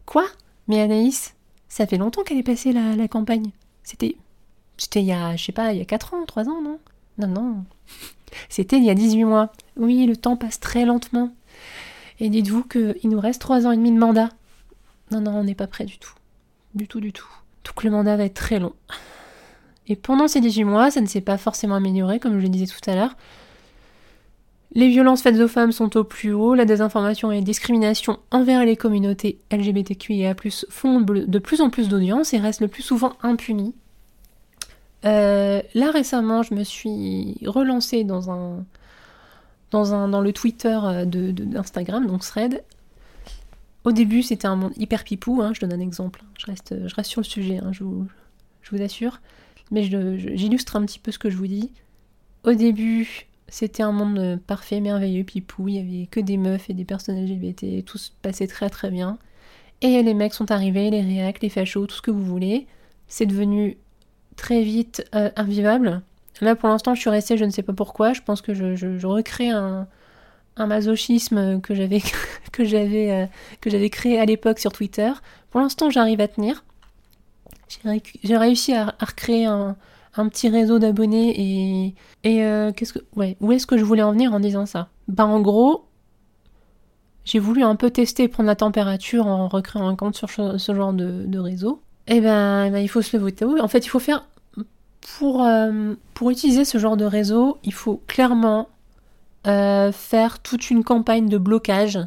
Quoi? 0.07 0.25
Mais 0.69 0.81
Anaïs, 0.81 1.35
ça 1.69 1.87
fait 1.87 1.99
longtemps 1.99 2.23
qu'elle 2.23 2.39
est 2.39 2.43
passée 2.43 2.73
la, 2.73 2.97
la 2.97 3.09
campagne. 3.09 3.51
C'était. 3.83 4.17
C'était 4.77 5.01
il 5.01 5.07
y 5.07 5.13
a, 5.13 5.35
je 5.35 5.45
sais 5.45 5.53
pas, 5.53 5.73
il 5.73 5.79
y 5.79 5.83
a 5.83 5.85
4 5.85 6.15
ans, 6.15 6.25
3 6.25 6.49
ans, 6.49 6.63
non? 6.63 6.79
Non, 7.19 7.27
non. 7.27 7.65
C'était 8.49 8.77
il 8.77 8.85
y 8.85 8.91
a 8.91 8.95
18 8.95 9.25
mois. 9.25 9.53
Oui, 9.77 10.07
le 10.07 10.17
temps 10.17 10.37
passe 10.37 10.61
très 10.61 10.85
lentement. 10.85 11.31
Et 12.21 12.31
dites-vous 12.31 12.65
qu'il 12.65 13.11
nous 13.11 13.21
reste 13.21 13.41
3 13.41 13.67
ans 13.67 13.73
et 13.73 13.77
demi 13.77 13.93
de 13.93 13.99
mandat. 13.99 14.31
Non, 15.11 15.21
non, 15.21 15.37
on 15.37 15.45
n'est 15.45 15.55
pas 15.55 15.67
prêt 15.67 15.85
du 15.85 15.99
tout. 15.99 16.13
Du 16.75 16.89
tout, 16.89 17.01
du 17.01 17.13
tout. 17.13 17.29
Donc 17.65 17.85
le 17.85 17.91
mandat 17.91 18.17
va 18.17 18.25
être 18.25 18.35
très 18.35 18.59
long. 18.59 18.75
Et 19.87 19.97
pendant 19.97 20.29
ces 20.29 20.41
18 20.41 20.65
mois, 20.65 20.91
ça 20.91 21.01
ne 21.01 21.07
s'est 21.07 21.21
pas 21.21 21.39
forcément 21.39 21.77
amélioré, 21.77 22.19
comme 22.19 22.39
je 22.39 22.43
le 22.43 22.49
disais 22.49 22.67
tout 22.67 22.91
à 22.91 22.95
l'heure. 22.95 23.17
Les 24.75 24.89
violences 24.89 25.23
faites 25.23 25.41
aux 25.41 25.49
femmes 25.49 25.73
sont 25.73 25.97
au 25.97 26.05
plus 26.05 26.33
haut, 26.33 26.55
la 26.55 26.67
désinformation 26.67 27.33
et 27.33 27.37
la 27.37 27.43
discrimination 27.43 28.19
envers 28.31 28.65
les 28.67 28.77
communautés 28.77 29.39
LGBTQIA+, 29.51 30.35
font 30.69 31.01
de 31.01 31.39
plus 31.39 31.63
en 31.63 31.71
plus 31.71 31.89
d'audience 31.89 32.35
et 32.35 32.39
restent 32.39 32.61
le 32.61 32.69
plus 32.69 32.83
souvent 32.83 33.15
impunis. 33.23 33.75
Euh, 35.05 35.63
là 35.75 35.91
récemment, 35.91 36.43
je 36.43 36.53
me 36.53 36.65
suis 36.65 37.39
relancée 37.47 38.05
dans 38.05 38.31
un, 38.31 38.65
dans 39.71 39.95
un 39.95 40.09
dans 40.09 40.21
le 40.21 40.33
Twitter 40.33 40.79
d'Instagram, 41.07 42.05
de, 42.05 42.09
donc 42.09 42.23
Thread, 42.23 42.63
au 43.85 43.93
début, 43.93 44.23
c'était 44.23 44.47
un 44.47 44.57
monde 44.57 44.73
hyper 44.77 45.05
pipou, 45.05 45.41
hein, 45.41 45.53
je 45.55 45.61
donne 45.61 45.73
un 45.73 45.81
exemple, 45.81 46.23
je 46.39 46.47
reste, 46.47 46.75
je 46.87 46.95
reste 46.95 47.11
sur 47.11 47.21
le 47.21 47.27
sujet, 47.27 47.59
hein, 47.59 47.73
je, 47.73 47.85
vous, 47.85 48.07
assure, 48.83 49.21
mais 49.71 49.83
j'illustre 49.83 50.77
un 50.77 50.85
petit 50.85 50.99
peu 50.99 51.11
ce 51.11 51.19
que 51.19 51.31
je 51.31 51.37
vous 51.37 51.47
dis. 51.47 51.71
Au 52.45 52.53
début, 52.53 53.27
c'était 53.49 53.83
un 53.83 53.93
monde 53.93 54.41
parfait, 54.47 54.81
merveilleux, 54.81 55.25
pipou, 55.25 55.69
il 55.69 55.75
y 55.75 55.79
avait 55.79 56.07
que 56.07 56.21
des 56.21 56.37
meufs 56.37 56.69
et 56.69 56.75
des 56.75 56.85
personnes 56.85 57.25
LGBT, 57.25 57.85
tout 57.85 57.99
se 57.99 58.11
passait 58.21 58.47
très 58.47 58.69
très 58.69 58.91
bien. 58.91 59.19
Et 59.81 60.03
les 60.03 60.15
mecs 60.15 60.35
sont 60.35 60.51
arrivés, 60.51 60.91
les 60.91 61.03
réacs, 61.03 61.41
les 61.41 61.49
fachos, 61.49 61.87
tout 61.87 61.97
ce 61.97 62.03
que 62.03 62.11
vous 62.11 62.25
voulez. 62.25 62.67
C'est 63.07 63.27
devenu 63.27 63.79
très 64.37 64.63
vite 64.63 65.09
euh, 65.15 65.31
invivable. 65.37 66.03
Là, 66.41 66.55
pour 66.55 66.69
l'instant, 66.69 66.95
je 66.95 67.01
suis 67.01 67.11
restée, 67.11 67.37
je 67.37 67.45
ne 67.45 67.51
sais 67.51 67.63
pas 67.63 67.73
pourquoi. 67.73 68.13
Je 68.13 68.23
pense 68.23 68.43
que 68.43 68.55
je, 68.55 69.07
recrée 69.07 69.51
un, 69.51 69.87
masochisme 70.57 71.61
que 71.61 71.75
j'avais 71.75 72.03
que 72.53 72.65
j'avais 72.65 73.13
euh, 73.13 73.27
que 73.61 73.71
j'avais 73.71 73.91
créé 73.91 74.19
à 74.19 74.25
l'époque 74.25 74.59
sur 74.59 74.73
Twitter. 74.73 75.13
Pour 75.51 75.61
l'instant, 75.61 75.91
j'arrive 75.91 76.21
à 76.21 76.29
tenir. 76.29 76.65
J'ai 78.25 78.37
réussi 78.37 78.75
à, 78.75 78.95
recréer 79.01 79.45
un, 79.47 79.77
petit 80.31 80.49
réseau 80.49 80.81
d'abonnés 80.81 81.95
et 82.25 82.45
euh, 82.45 82.73
qu'est-ce 82.73 82.93
que 82.93 82.99
ouais 83.15 83.37
où 83.41 83.53
est-ce 83.53 83.67
que 83.67 83.79
je 83.79 83.85
voulais 83.85 84.03
en 84.03 84.13
venir 84.13 84.33
en 84.33 84.41
disant 84.41 84.67
ça? 84.67 84.89
Bah 85.07 85.27
en 85.27 85.41
gros, 85.41 85.89
j'ai 87.29 87.39
voulu 87.39 87.63
un 87.63 87.77
peu 87.77 87.91
tester 87.91 88.27
prendre 88.27 88.47
la 88.47 88.57
température 88.57 89.27
en 89.27 89.49
recréant 89.49 89.87
un 89.87 89.97
compte 89.97 90.17
sur 90.17 90.31
ce, 90.31 90.75
genre 90.75 90.95
de, 90.95 91.39
réseau. 91.39 91.83
Eh 92.07 92.23
ben, 92.23 92.65
eh 92.65 92.71
ben, 92.71 92.79
il 92.79 92.89
faut 92.89 93.03
se 93.03 93.15
le 93.15 93.23
voter. 93.23 93.45
En 93.45 93.69
fait, 93.69 93.85
il 93.85 93.91
faut 93.91 93.99
faire 93.99 94.25
pour 95.01 95.45
euh, 95.45 95.95
pour 96.15 96.31
utiliser 96.31 96.65
ce 96.65 96.79
genre 96.79 96.97
de 96.97 97.05
réseau, 97.05 97.59
il 97.65 97.73
faut 97.73 98.03
clairement 98.07 98.69
euh, 99.47 99.93
faire 99.93 100.41
toute 100.41 100.71
une 100.71 100.85
campagne 100.85 101.29
de 101.29 101.39
blocage, 101.39 101.99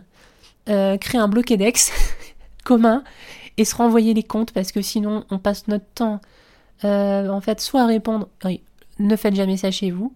euh, 0.69 0.97
créer 0.97 1.19
un 1.19 1.27
bloquedex 1.27 1.91
commun 2.63 3.03
et 3.57 3.65
se 3.65 3.75
renvoyer 3.75 4.13
les 4.13 4.23
comptes 4.23 4.51
parce 4.51 4.71
que 4.71 4.81
sinon 4.81 5.25
on 5.29 5.39
passe 5.39 5.67
notre 5.67 5.85
temps 5.95 6.21
en 6.83 7.41
fait 7.41 7.61
soit 7.61 7.81
à 7.81 7.85
répondre, 7.85 8.27
ne 8.97 9.15
faites 9.15 9.35
jamais 9.35 9.55
ça 9.55 9.69
chez 9.69 9.91
vous, 9.91 10.13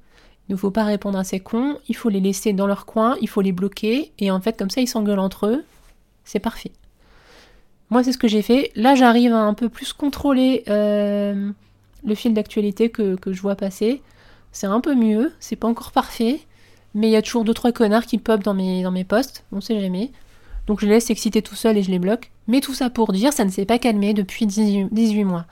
il 0.49 0.53
ne 0.53 0.57
faut 0.57 0.71
pas 0.71 0.83
répondre 0.83 1.19
à 1.19 1.23
ces 1.23 1.39
cons, 1.39 1.77
il 1.87 1.95
faut 1.95 2.09
les 2.09 2.19
laisser 2.19 2.53
dans 2.53 2.65
leur 2.65 2.87
coin, 2.87 3.17
il 3.21 3.29
faut 3.29 3.41
les 3.41 3.51
bloquer. 3.51 4.11
Et 4.17 4.31
en 4.31 4.41
fait 4.41 4.57
comme 4.57 4.71
ça 4.71 4.81
ils 4.81 4.87
s'engueulent 4.87 5.19
entre 5.19 5.45
eux, 5.45 5.63
c'est 6.23 6.39
parfait. 6.39 6.71
Moi 7.91 8.03
c'est 8.03 8.13
ce 8.13 8.17
que 8.17 8.27
j'ai 8.27 8.41
fait, 8.41 8.71
là 8.75 8.95
j'arrive 8.95 9.31
à 9.31 9.41
un 9.41 9.53
peu 9.53 9.69
plus 9.69 9.93
contrôler 9.93 10.63
le 12.05 12.15
fil 12.15 12.33
d'actualité 12.33 12.89
que, 12.89 13.15
que 13.15 13.33
je 13.33 13.41
vois 13.41 13.55
passer, 13.55 14.01
c'est 14.51 14.67
un 14.67 14.79
peu 14.79 14.95
mieux, 14.95 15.33
c'est 15.39 15.55
pas 15.55 15.67
encore 15.67 15.91
parfait, 15.91 16.39
mais 16.93 17.07
il 17.07 17.11
y 17.11 17.17
a 17.17 17.21
toujours 17.21 17.43
2-3 17.43 17.73
connards 17.73 18.05
qui 18.05 18.17
pop 18.17 18.41
dans 18.41 18.53
mes, 18.53 18.83
dans 18.83 18.91
mes 18.91 19.03
posts, 19.03 19.43
on 19.51 19.59
sait 19.59 19.79
jamais. 19.79 20.11
Donc 20.67 20.79
je 20.79 20.85
les 20.85 20.93
laisse 20.93 21.09
exciter 21.09 21.41
tout 21.41 21.55
seul 21.55 21.77
et 21.77 21.83
je 21.83 21.91
les 21.91 21.99
bloque. 21.99 22.31
Mais 22.47 22.61
tout 22.61 22.73
ça 22.73 22.89
pour 22.89 23.11
dire, 23.11 23.33
ça 23.33 23.45
ne 23.45 23.49
s'est 23.49 23.65
pas 23.65 23.79
calmé 23.79 24.13
depuis 24.13 24.45
18, 24.45 25.23
mois. 25.23 25.45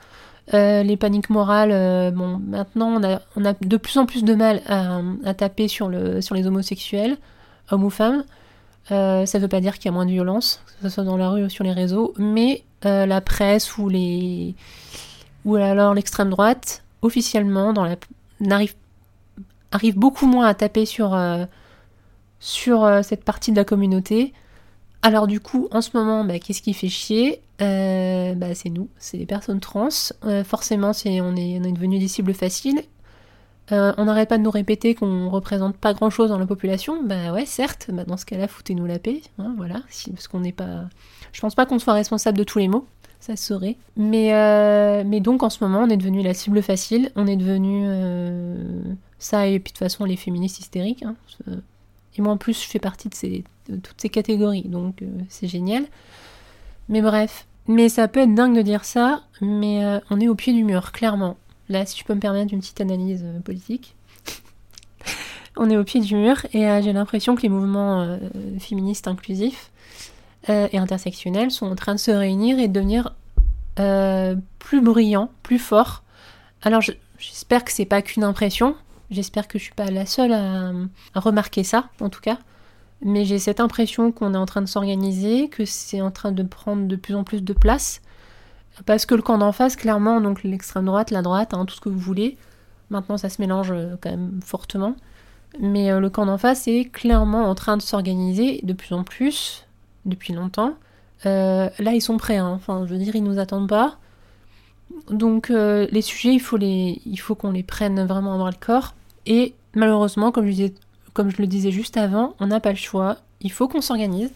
Euh, 0.52 0.82
les 0.82 0.96
paniques 0.96 1.30
morales, 1.30 1.70
euh, 1.72 2.10
bon, 2.10 2.38
maintenant 2.38 2.88
on 2.88 3.02
a, 3.04 3.20
on 3.36 3.44
a 3.44 3.52
de 3.52 3.76
plus 3.76 3.96
en 3.98 4.06
plus 4.06 4.24
de 4.24 4.34
mal 4.34 4.60
à, 4.66 5.34
taper 5.34 5.68
sur 5.68 5.88
les 5.88 6.46
homosexuels, 6.46 7.16
hommes 7.70 7.84
ou 7.84 7.90
femmes. 7.90 8.24
Euh, 8.90 9.24
ça 9.24 9.38
ne 9.38 9.42
veut 9.42 9.48
pas 9.48 9.60
dire 9.60 9.74
qu'il 9.74 9.86
y 9.86 9.88
a 9.88 9.92
moins 9.92 10.06
de 10.06 10.10
violence, 10.10 10.62
que 10.76 10.88
ce 10.88 10.94
soit 10.94 11.04
dans 11.04 11.16
la 11.16 11.30
rue 11.30 11.44
ou 11.44 11.48
sur 11.48 11.64
les 11.64 11.72
réseaux, 11.72 12.14
mais 12.18 12.64
la 12.82 13.22
presse 13.22 13.78
ou 13.78 13.88
les 13.88 14.54
ou 15.44 15.56
alors 15.56 15.94
l'extrême 15.94 16.30
droite, 16.30 16.84
officiellement, 17.02 17.72
dans 17.72 17.84
la, 17.84 17.96
n'arrive 18.40 18.74
arrive 19.74 19.98
beaucoup 19.98 20.26
moins 20.26 20.46
à 20.46 20.54
taper 20.54 20.86
sur, 20.86 21.14
euh, 21.14 21.44
sur 22.38 22.84
euh, 22.84 23.02
cette 23.02 23.24
partie 23.24 23.50
de 23.50 23.56
la 23.56 23.64
communauté. 23.64 24.32
Alors 25.02 25.26
du 25.26 25.40
coup, 25.40 25.68
en 25.72 25.80
ce 25.80 25.90
moment, 25.94 26.24
bah, 26.24 26.38
qu'est-ce 26.38 26.62
qui 26.62 26.72
fait 26.72 26.88
chier? 26.88 27.42
Euh, 27.60 28.34
bah, 28.34 28.54
C'est 28.54 28.70
nous, 28.70 28.88
c'est 28.98 29.16
les 29.16 29.26
personnes 29.26 29.60
trans. 29.60 29.88
forcément, 30.44 30.92
c'est, 30.92 31.20
on, 31.20 31.36
est, 31.36 31.58
on 31.60 31.64
est 31.64 31.72
devenu 31.72 31.98
des 31.98 32.08
cibles 32.08 32.34
faciles. 32.34 32.80
on 33.70 34.04
n'arrête 34.04 34.28
pas 34.28 34.38
de 34.38 34.42
nous 34.42 34.50
répéter 34.50 34.94
qu'on 34.94 35.28
représente 35.28 35.76
pas 35.76 35.92
grand-chose 35.92 36.30
dans 36.30 36.38
la 36.38 36.46
population. 36.46 37.02
Bah 37.02 37.32
ouais, 37.32 37.44
certes, 37.44 37.90
bah, 37.92 38.04
dans 38.04 38.16
ce 38.16 38.24
cas-là, 38.24 38.48
foutez-nous 38.48 38.86
la 38.86 38.98
paix. 38.98 39.22
Hein, 39.38 39.54
voilà, 39.56 39.82
parce 40.08 40.28
qu'on 40.28 40.40
n'est 40.40 40.52
pas... 40.52 40.84
Je 41.32 41.40
pense 41.40 41.56
pas 41.56 41.66
qu'on 41.66 41.80
soit 41.80 41.94
responsable 41.94 42.38
de 42.38 42.44
tous 42.44 42.60
les 42.60 42.68
maux 42.68 42.86
ça 43.24 43.36
serait. 43.36 43.76
Mais, 43.96 44.32
mais 45.04 45.20
donc 45.20 45.42
en 45.42 45.50
ce 45.50 45.62
moment, 45.64 45.80
on 45.80 45.88
est 45.88 45.96
devenu 45.96 46.22
la 46.22 46.34
cible 46.34 46.62
facile, 46.62 47.10
on 47.16 47.26
est 47.26 47.36
devenu 47.36 47.86
ça, 49.18 49.46
et 49.46 49.58
puis 49.58 49.72
de 49.72 49.74
toute 49.74 49.78
façon, 49.78 50.04
les 50.04 50.16
féministes 50.16 50.58
hystériques. 50.60 51.02
Hein, 51.02 51.16
et 52.16 52.22
moi, 52.22 52.32
en 52.32 52.36
plus, 52.36 52.62
je 52.62 52.68
fais 52.68 52.78
partie 52.78 53.08
de, 53.08 53.14
ces, 53.14 53.44
toutes 53.66 54.00
ces 54.00 54.08
catégories, 54.08 54.62
donc 54.62 55.02
euh, 55.02 55.06
c'est 55.28 55.48
génial. 55.48 55.84
Mais 56.88 57.02
bref. 57.02 57.46
Mais 57.66 57.88
ça 57.88 58.08
peut 58.08 58.20
être 58.20 58.34
dingue 58.34 58.54
de 58.54 58.62
dire 58.62 58.84
ça, 58.84 59.22
mais 59.40 59.84
euh, 59.84 59.98
on 60.10 60.20
est 60.20 60.28
au 60.28 60.34
pied 60.34 60.52
du 60.52 60.64
mur, 60.64 60.92
clairement. 60.92 61.36
Là, 61.68 61.86
si 61.86 61.94
tu 61.96 62.04
peux 62.04 62.14
me 62.14 62.20
permettre 62.20 62.52
une 62.52 62.60
petite 62.60 62.80
analyse 62.80 63.24
euh, 63.24 63.40
politique. 63.40 63.96
on 65.56 65.70
est 65.70 65.76
au 65.76 65.84
pied 65.84 66.00
du 66.00 66.14
mur, 66.14 66.44
et 66.52 66.82
j'ai 66.82 66.92
l'impression 66.92 67.34
que 67.34 67.42
les 67.42 67.48
mouvements 67.48 68.18
féministes 68.58 69.08
inclusifs 69.08 69.70
et 70.48 70.76
intersectionnels 70.76 71.50
sont 71.50 71.66
en 71.66 71.74
train 71.74 71.94
de 71.94 72.00
se 72.00 72.10
réunir 72.10 72.58
et 72.58 72.68
de 72.68 72.72
devenir 72.72 73.14
plus 74.58 74.80
brillants, 74.80 75.30
plus 75.42 75.58
forts. 75.58 76.02
Alors, 76.62 76.82
j'espère 77.18 77.64
que 77.64 77.72
c'est 77.72 77.86
pas 77.86 78.02
qu'une 78.02 78.24
impression, 78.24 78.76
J'espère 79.10 79.48
que 79.48 79.58
je 79.58 79.64
suis 79.64 79.74
pas 79.74 79.90
la 79.90 80.06
seule 80.06 80.32
à, 80.32 80.72
remarquer 81.14 81.62
ça, 81.62 81.88
en 82.00 82.08
tout 82.08 82.20
cas. 82.20 82.38
Mais 83.02 83.24
j'ai 83.24 83.38
cette 83.38 83.60
impression 83.60 84.12
qu'on 84.12 84.34
est 84.34 84.38
en 84.38 84.46
train 84.46 84.62
de 84.62 84.66
s'organiser, 84.66 85.48
que 85.48 85.64
c'est 85.64 86.00
en 86.00 86.10
train 86.10 86.32
de 86.32 86.42
prendre 86.42 86.86
de 86.86 86.96
plus 86.96 87.14
en 87.14 87.22
plus 87.22 87.42
de 87.42 87.52
place. 87.52 88.00
Parce 88.86 89.06
que 89.06 89.14
le 89.14 89.22
camp 89.22 89.38
d'en 89.38 89.52
face, 89.52 89.76
clairement, 89.76 90.20
donc 90.20 90.42
l'extrême 90.42 90.86
droite, 90.86 91.10
la 91.10 91.22
droite, 91.22 91.54
hein, 91.54 91.64
tout 91.64 91.74
ce 91.74 91.80
que 91.80 91.88
vous 91.88 91.98
voulez, 91.98 92.36
maintenant 92.90 93.16
ça 93.16 93.28
se 93.28 93.40
mélange 93.40 93.70
euh, 93.70 93.94
quand 94.00 94.10
même 94.10 94.40
fortement. 94.44 94.96
Mais 95.60 95.92
euh, 95.92 96.00
le 96.00 96.10
camp 96.10 96.26
d'en 96.26 96.38
face 96.38 96.66
est 96.66 96.90
clairement 96.90 97.44
en 97.44 97.54
train 97.54 97.76
de 97.76 97.82
s'organiser 97.82 98.60
de 98.64 98.72
plus 98.72 98.92
en 98.94 99.04
plus, 99.04 99.63
depuis 100.06 100.32
longtemps. 100.32 100.74
Euh, 101.26 101.68
là, 101.78 101.92
ils 101.92 102.00
sont 102.00 102.16
prêts, 102.16 102.36
hein. 102.36 102.52
enfin, 102.54 102.84
je 102.86 102.92
veux 102.92 102.98
dire, 102.98 103.16
ils 103.16 103.24
nous 103.24 103.38
attendent 103.38 103.68
pas. 103.68 103.98
Donc, 105.10 105.48
les 105.48 106.02
sujets, 106.02 106.34
il 106.34 106.40
faut, 106.40 107.34
qu'on 107.34 107.50
les 107.50 107.62
prenne 107.62 108.04
vraiment 108.04 108.38
dans 108.38 108.46
le 108.46 108.54
corps. 108.58 108.94
Et 109.26 109.54
malheureusement, 109.74 110.32
comme 110.32 110.50
je, 110.50 111.36
le 111.38 111.46
disais 111.46 111.70
juste 111.70 111.96
avant, 111.96 112.34
on 112.40 112.46
n'a 112.46 112.60
pas 112.60 112.70
le 112.70 112.76
choix. 112.76 113.16
Il 113.40 113.52
faut 113.52 113.68
qu'on 113.68 113.80
s'organise. 113.80 114.30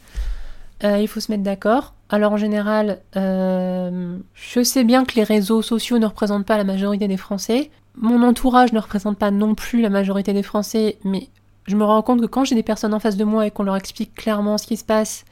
Euh, 0.84 0.98
il 0.98 1.08
faut 1.08 1.20
se 1.20 1.30
mettre 1.30 1.42
d'accord. 1.42 1.94
Alors 2.08 2.32
en 2.32 2.36
général, 2.36 3.00
euh, 3.16 4.16
je 4.34 4.62
sais 4.62 4.84
bien 4.84 5.04
que 5.04 5.14
les 5.16 5.24
réseaux 5.24 5.60
sociaux 5.60 5.98
ne 5.98 6.06
représentent 6.06 6.46
pas 6.46 6.56
la 6.56 6.64
majorité 6.64 7.08
des 7.08 7.16
Français. 7.16 7.70
Mon 7.96 8.22
entourage 8.22 8.72
ne 8.72 8.78
représente 8.78 9.18
pas 9.18 9.30
non 9.30 9.54
plus 9.54 9.82
la 9.82 9.90
majorité 9.90 10.32
des 10.32 10.44
Français, 10.44 10.98
mais 11.04 11.28
je 11.66 11.76
me 11.76 11.84
rends 11.84 12.02
compte 12.02 12.20
que 12.20 12.26
quand 12.26 12.44
j'ai 12.44 12.54
des 12.54 12.62
personnes 12.62 12.94
en 12.94 13.00
face 13.00 13.16
de 13.16 13.24
moi 13.24 13.46
et 13.46 13.50
qu'on 13.50 13.64
leur 13.64 13.76
explique 13.76 14.14
clairement 14.14 14.56
ce 14.56 14.66
qui 14.66 14.76
se 14.76 14.84
passe 14.84 15.24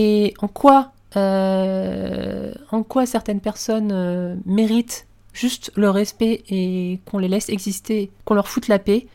et 0.00 0.32
en 0.40 0.46
quoi, 0.46 0.92
euh, 1.16 2.52
en 2.70 2.84
quoi 2.84 3.04
certaines 3.04 3.40
personnes 3.40 4.40
méritent 4.46 5.08
juste 5.32 5.72
le 5.74 5.90
respect 5.90 6.44
et 6.48 7.00
qu'on 7.04 7.18
les 7.18 7.26
laisse 7.26 7.48
exister, 7.48 8.12
qu'on 8.24 8.34
leur 8.34 8.46
foute 8.46 8.68
la 8.68 8.78
paix, 8.78 9.08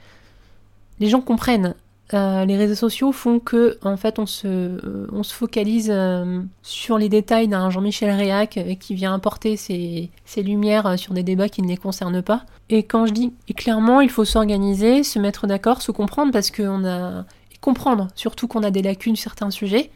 les 1.00 1.08
gens 1.08 1.22
comprennent. 1.22 1.74
Euh, 2.14 2.44
les 2.44 2.58
réseaux 2.58 2.76
sociaux 2.76 3.14
font 3.14 3.40
que 3.40 3.80
en 3.82 3.96
fait 3.96 4.20
on 4.20 4.26
se, 4.26 4.46
euh, 4.46 5.08
on 5.14 5.24
se 5.24 5.34
focalise 5.34 5.90
euh, 5.90 6.42
sur 6.62 6.98
les 6.98 7.08
détails 7.08 7.48
d'un 7.48 7.70
Jean-Michel 7.70 8.12
Réac 8.12 8.60
qui 8.80 8.94
vient 8.94 9.14
apporter 9.14 9.56
ses, 9.56 10.12
ses, 10.26 10.44
lumières 10.44 11.00
sur 11.00 11.14
des 11.14 11.24
débats 11.24 11.48
qui 11.48 11.62
ne 11.62 11.68
les 11.70 11.78
concernent 11.78 12.22
pas. 12.22 12.46
Et 12.70 12.84
quand 12.84 13.06
je 13.06 13.14
dis 13.14 13.34
clairement 13.56 14.02
il 14.02 14.10
faut 14.10 14.26
s'organiser, 14.26 15.04
se 15.04 15.18
mettre 15.18 15.48
d'accord, 15.48 15.82
se 15.82 15.92
comprendre 15.92 16.34
parce 16.34 16.52
qu'on 16.52 16.86
a 16.86 17.26
et 17.54 17.58
comprendre 17.62 18.10
surtout 18.16 18.48
qu'on 18.48 18.64
a 18.64 18.70
des 18.70 18.82
lacunes 18.82 19.16
sur 19.16 19.32
certains 19.32 19.50
sujets. 19.50 19.90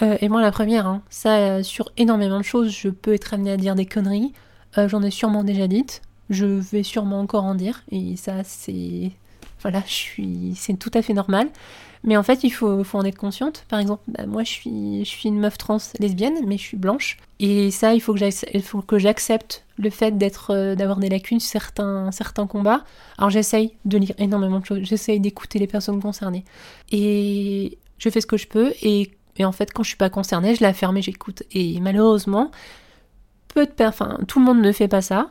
Et 0.00 0.28
moi 0.28 0.42
la 0.42 0.52
première, 0.52 0.86
hein, 0.86 1.02
ça 1.08 1.62
sur 1.62 1.90
énormément 1.96 2.38
de 2.38 2.44
choses, 2.44 2.70
je 2.70 2.88
peux 2.88 3.14
être 3.14 3.32
amenée 3.34 3.52
à 3.52 3.56
dire 3.56 3.74
des 3.74 3.86
conneries. 3.86 4.32
Euh, 4.78 4.88
j'en 4.88 5.02
ai 5.02 5.10
sûrement 5.10 5.44
déjà 5.44 5.66
dites. 5.66 6.02
Je 6.30 6.46
vais 6.46 6.82
sûrement 6.82 7.20
encore 7.20 7.44
en 7.44 7.54
dire. 7.54 7.82
Et 7.90 8.16
ça, 8.16 8.44
c'est. 8.44 9.12
Voilà, 9.60 9.82
je 9.86 9.92
suis. 9.92 10.52
C'est 10.56 10.78
tout 10.78 10.90
à 10.94 11.02
fait 11.02 11.14
normal. 11.14 11.48
Mais 12.04 12.16
en 12.16 12.22
fait, 12.22 12.44
il 12.44 12.50
faut, 12.50 12.84
en 12.92 13.04
être 13.04 13.16
consciente. 13.16 13.64
Par 13.68 13.80
exemple, 13.80 14.02
bah, 14.06 14.26
moi, 14.26 14.44
je 14.44 14.50
suis, 14.50 15.04
je 15.04 15.08
suis 15.08 15.28
une 15.28 15.38
meuf 15.38 15.58
trans 15.58 15.78
lesbienne, 15.98 16.34
mais 16.46 16.56
je 16.56 16.62
suis 16.62 16.76
blanche. 16.76 17.16
Et 17.40 17.70
ça, 17.70 17.94
il 17.94 18.00
faut 18.00 18.14
que 18.14 18.98
j'accepte 18.98 19.64
le 19.78 19.90
fait 19.90 20.16
d'être, 20.16 20.52
euh, 20.52 20.74
d'avoir 20.74 20.98
des 20.98 21.08
lacunes 21.08 21.40
sur 21.40 21.50
certains, 21.50 22.12
certains 22.12 22.46
combats. 22.46 22.84
Alors, 23.18 23.30
j'essaye 23.30 23.72
de 23.84 23.98
lire 23.98 24.14
énormément 24.18 24.60
de 24.60 24.66
choses. 24.66 24.80
J'essaye 24.82 25.20
d'écouter 25.20 25.58
les 25.58 25.66
personnes 25.66 26.00
concernées. 26.00 26.44
Et 26.92 27.78
je 27.98 28.08
fais 28.10 28.20
ce 28.20 28.26
que 28.26 28.36
je 28.36 28.46
peux. 28.46 28.72
Et, 28.82 29.10
et 29.38 29.44
en 29.44 29.52
fait, 29.52 29.72
quand 29.72 29.82
je 29.82 29.88
suis 29.88 29.96
pas 29.96 30.10
concernée, 30.10 30.54
je 30.54 30.62
la 30.62 30.72
ferme 30.72 30.96
et 30.96 31.02
j'écoute. 31.02 31.42
Et 31.52 31.80
malheureusement, 31.80 32.50
peu 33.48 33.66
de 33.66 33.84
enfin, 33.84 34.18
tout 34.28 34.38
le 34.38 34.44
monde 34.44 34.60
ne 34.60 34.72
fait 34.72 34.88
pas 34.88 35.02
ça. 35.02 35.30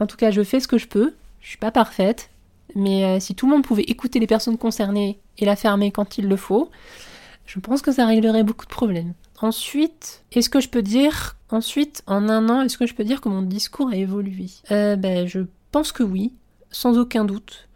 En 0.00 0.06
tout 0.06 0.16
cas, 0.16 0.30
je 0.30 0.42
fais 0.42 0.60
ce 0.60 0.68
que 0.68 0.78
je 0.78 0.86
peux. 0.86 1.14
Je 1.40 1.48
suis 1.48 1.58
pas 1.58 1.70
parfaite, 1.70 2.30
mais 2.74 3.04
euh, 3.04 3.20
si 3.20 3.34
tout 3.34 3.46
le 3.46 3.52
monde 3.52 3.64
pouvait 3.64 3.84
écouter 3.84 4.18
les 4.18 4.26
personnes 4.26 4.58
concernées 4.58 5.20
et 5.38 5.44
la 5.44 5.56
fermer 5.56 5.92
quand 5.92 6.18
il 6.18 6.28
le 6.28 6.36
faut, 6.36 6.70
je 7.46 7.60
pense 7.60 7.82
que 7.82 7.92
ça 7.92 8.06
réglerait 8.06 8.42
beaucoup 8.42 8.64
de 8.64 8.70
problèmes. 8.70 9.14
Ensuite, 9.40 10.24
est-ce 10.32 10.50
que 10.50 10.60
je 10.60 10.68
peux 10.68 10.82
dire, 10.82 11.36
ensuite, 11.50 12.02
en 12.06 12.28
un 12.28 12.48
an, 12.48 12.62
est-ce 12.62 12.78
que 12.78 12.86
je 12.86 12.94
peux 12.94 13.04
dire 13.04 13.20
que 13.20 13.28
mon 13.28 13.42
discours 13.42 13.90
a 13.90 13.96
évolué? 13.96 14.46
Euh, 14.70 14.96
ben, 14.96 15.26
Je 15.26 15.40
pense 15.70 15.92
que 15.92 16.02
oui, 16.02 16.32
sans 16.70 16.98
aucun 16.98 17.24
doute. 17.24 17.68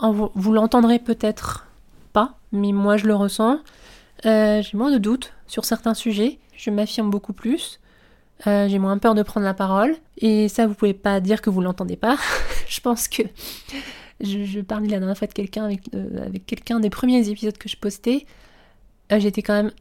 Vous, 0.00 0.52
l'entendrez 0.52 0.98
peut-être 0.98 1.66
pas, 2.12 2.38
mais 2.50 2.72
moi 2.72 2.96
je 2.96 3.06
le 3.06 3.14
ressens. 3.14 3.60
Euh, 4.24 4.62
j'ai 4.62 4.78
moins 4.78 4.90
de 4.90 4.98
doutes 4.98 5.32
sur 5.46 5.64
certains 5.64 5.94
sujets, 5.94 6.38
je 6.56 6.70
m'affirme 6.70 7.10
beaucoup 7.10 7.32
plus. 7.32 7.80
Euh, 8.46 8.68
j'ai 8.68 8.78
moins 8.78 8.98
peur 8.98 9.14
de 9.14 9.22
prendre 9.22 9.46
la 9.46 9.54
parole. 9.54 9.94
Et 10.18 10.48
ça, 10.48 10.66
vous 10.66 10.74
pouvez 10.74 10.94
pas 10.94 11.20
dire 11.20 11.42
que 11.42 11.50
vous 11.50 11.60
l'entendez 11.60 11.96
pas. 11.96 12.16
je 12.68 12.80
pense 12.80 13.08
que 13.08 13.22
je, 14.20 14.60
parlais 14.60 14.88
la 14.88 14.98
dernière 14.98 15.16
fois 15.16 15.28
de 15.28 15.32
quelqu'un 15.32 15.64
avec, 15.64 15.82
euh, 15.94 16.26
avec 16.26 16.46
quelqu'un 16.46 16.80
des 16.80 16.90
premiers 16.90 17.28
épisodes 17.28 17.56
que 17.56 17.68
je 17.68 17.76
postais. 17.76 18.26
J'étais 19.10 19.42
quand 19.42 19.54
même 19.54 19.72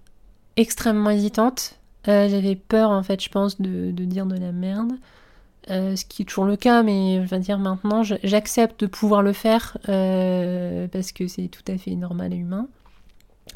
extrêmement 0.57 1.09
hésitante. 1.09 1.79
J'avais 2.05 2.55
peur 2.55 2.89
en 2.89 3.01
fait, 3.01 3.23
je 3.23 3.29
pense, 3.29 3.61
de, 3.61 3.91
de 3.91 4.03
dire 4.03 4.25
de 4.25 4.37
la 4.37 4.51
merde. 4.51 4.93
ce 5.69 6.03
qui 6.03 6.23
est 6.23 6.25
toujours 6.25 6.43
le 6.43 6.57
cas, 6.57 6.83
mais 6.83 7.21
je 7.23 7.29
vais 7.29 7.39
dire 7.39 7.57
maintenant, 7.57 8.03
j'accepte 8.03 8.81
de 8.81 8.87
pouvoir 8.87 9.21
le 9.21 9.31
faire 9.31 9.77
parce 9.85 11.13
que 11.13 11.27
c'est 11.27 11.47
tout 11.47 11.63
à 11.71 11.77
fait 11.77 11.95
normal 11.95 12.33
et 12.33 12.37
humain. 12.37 12.67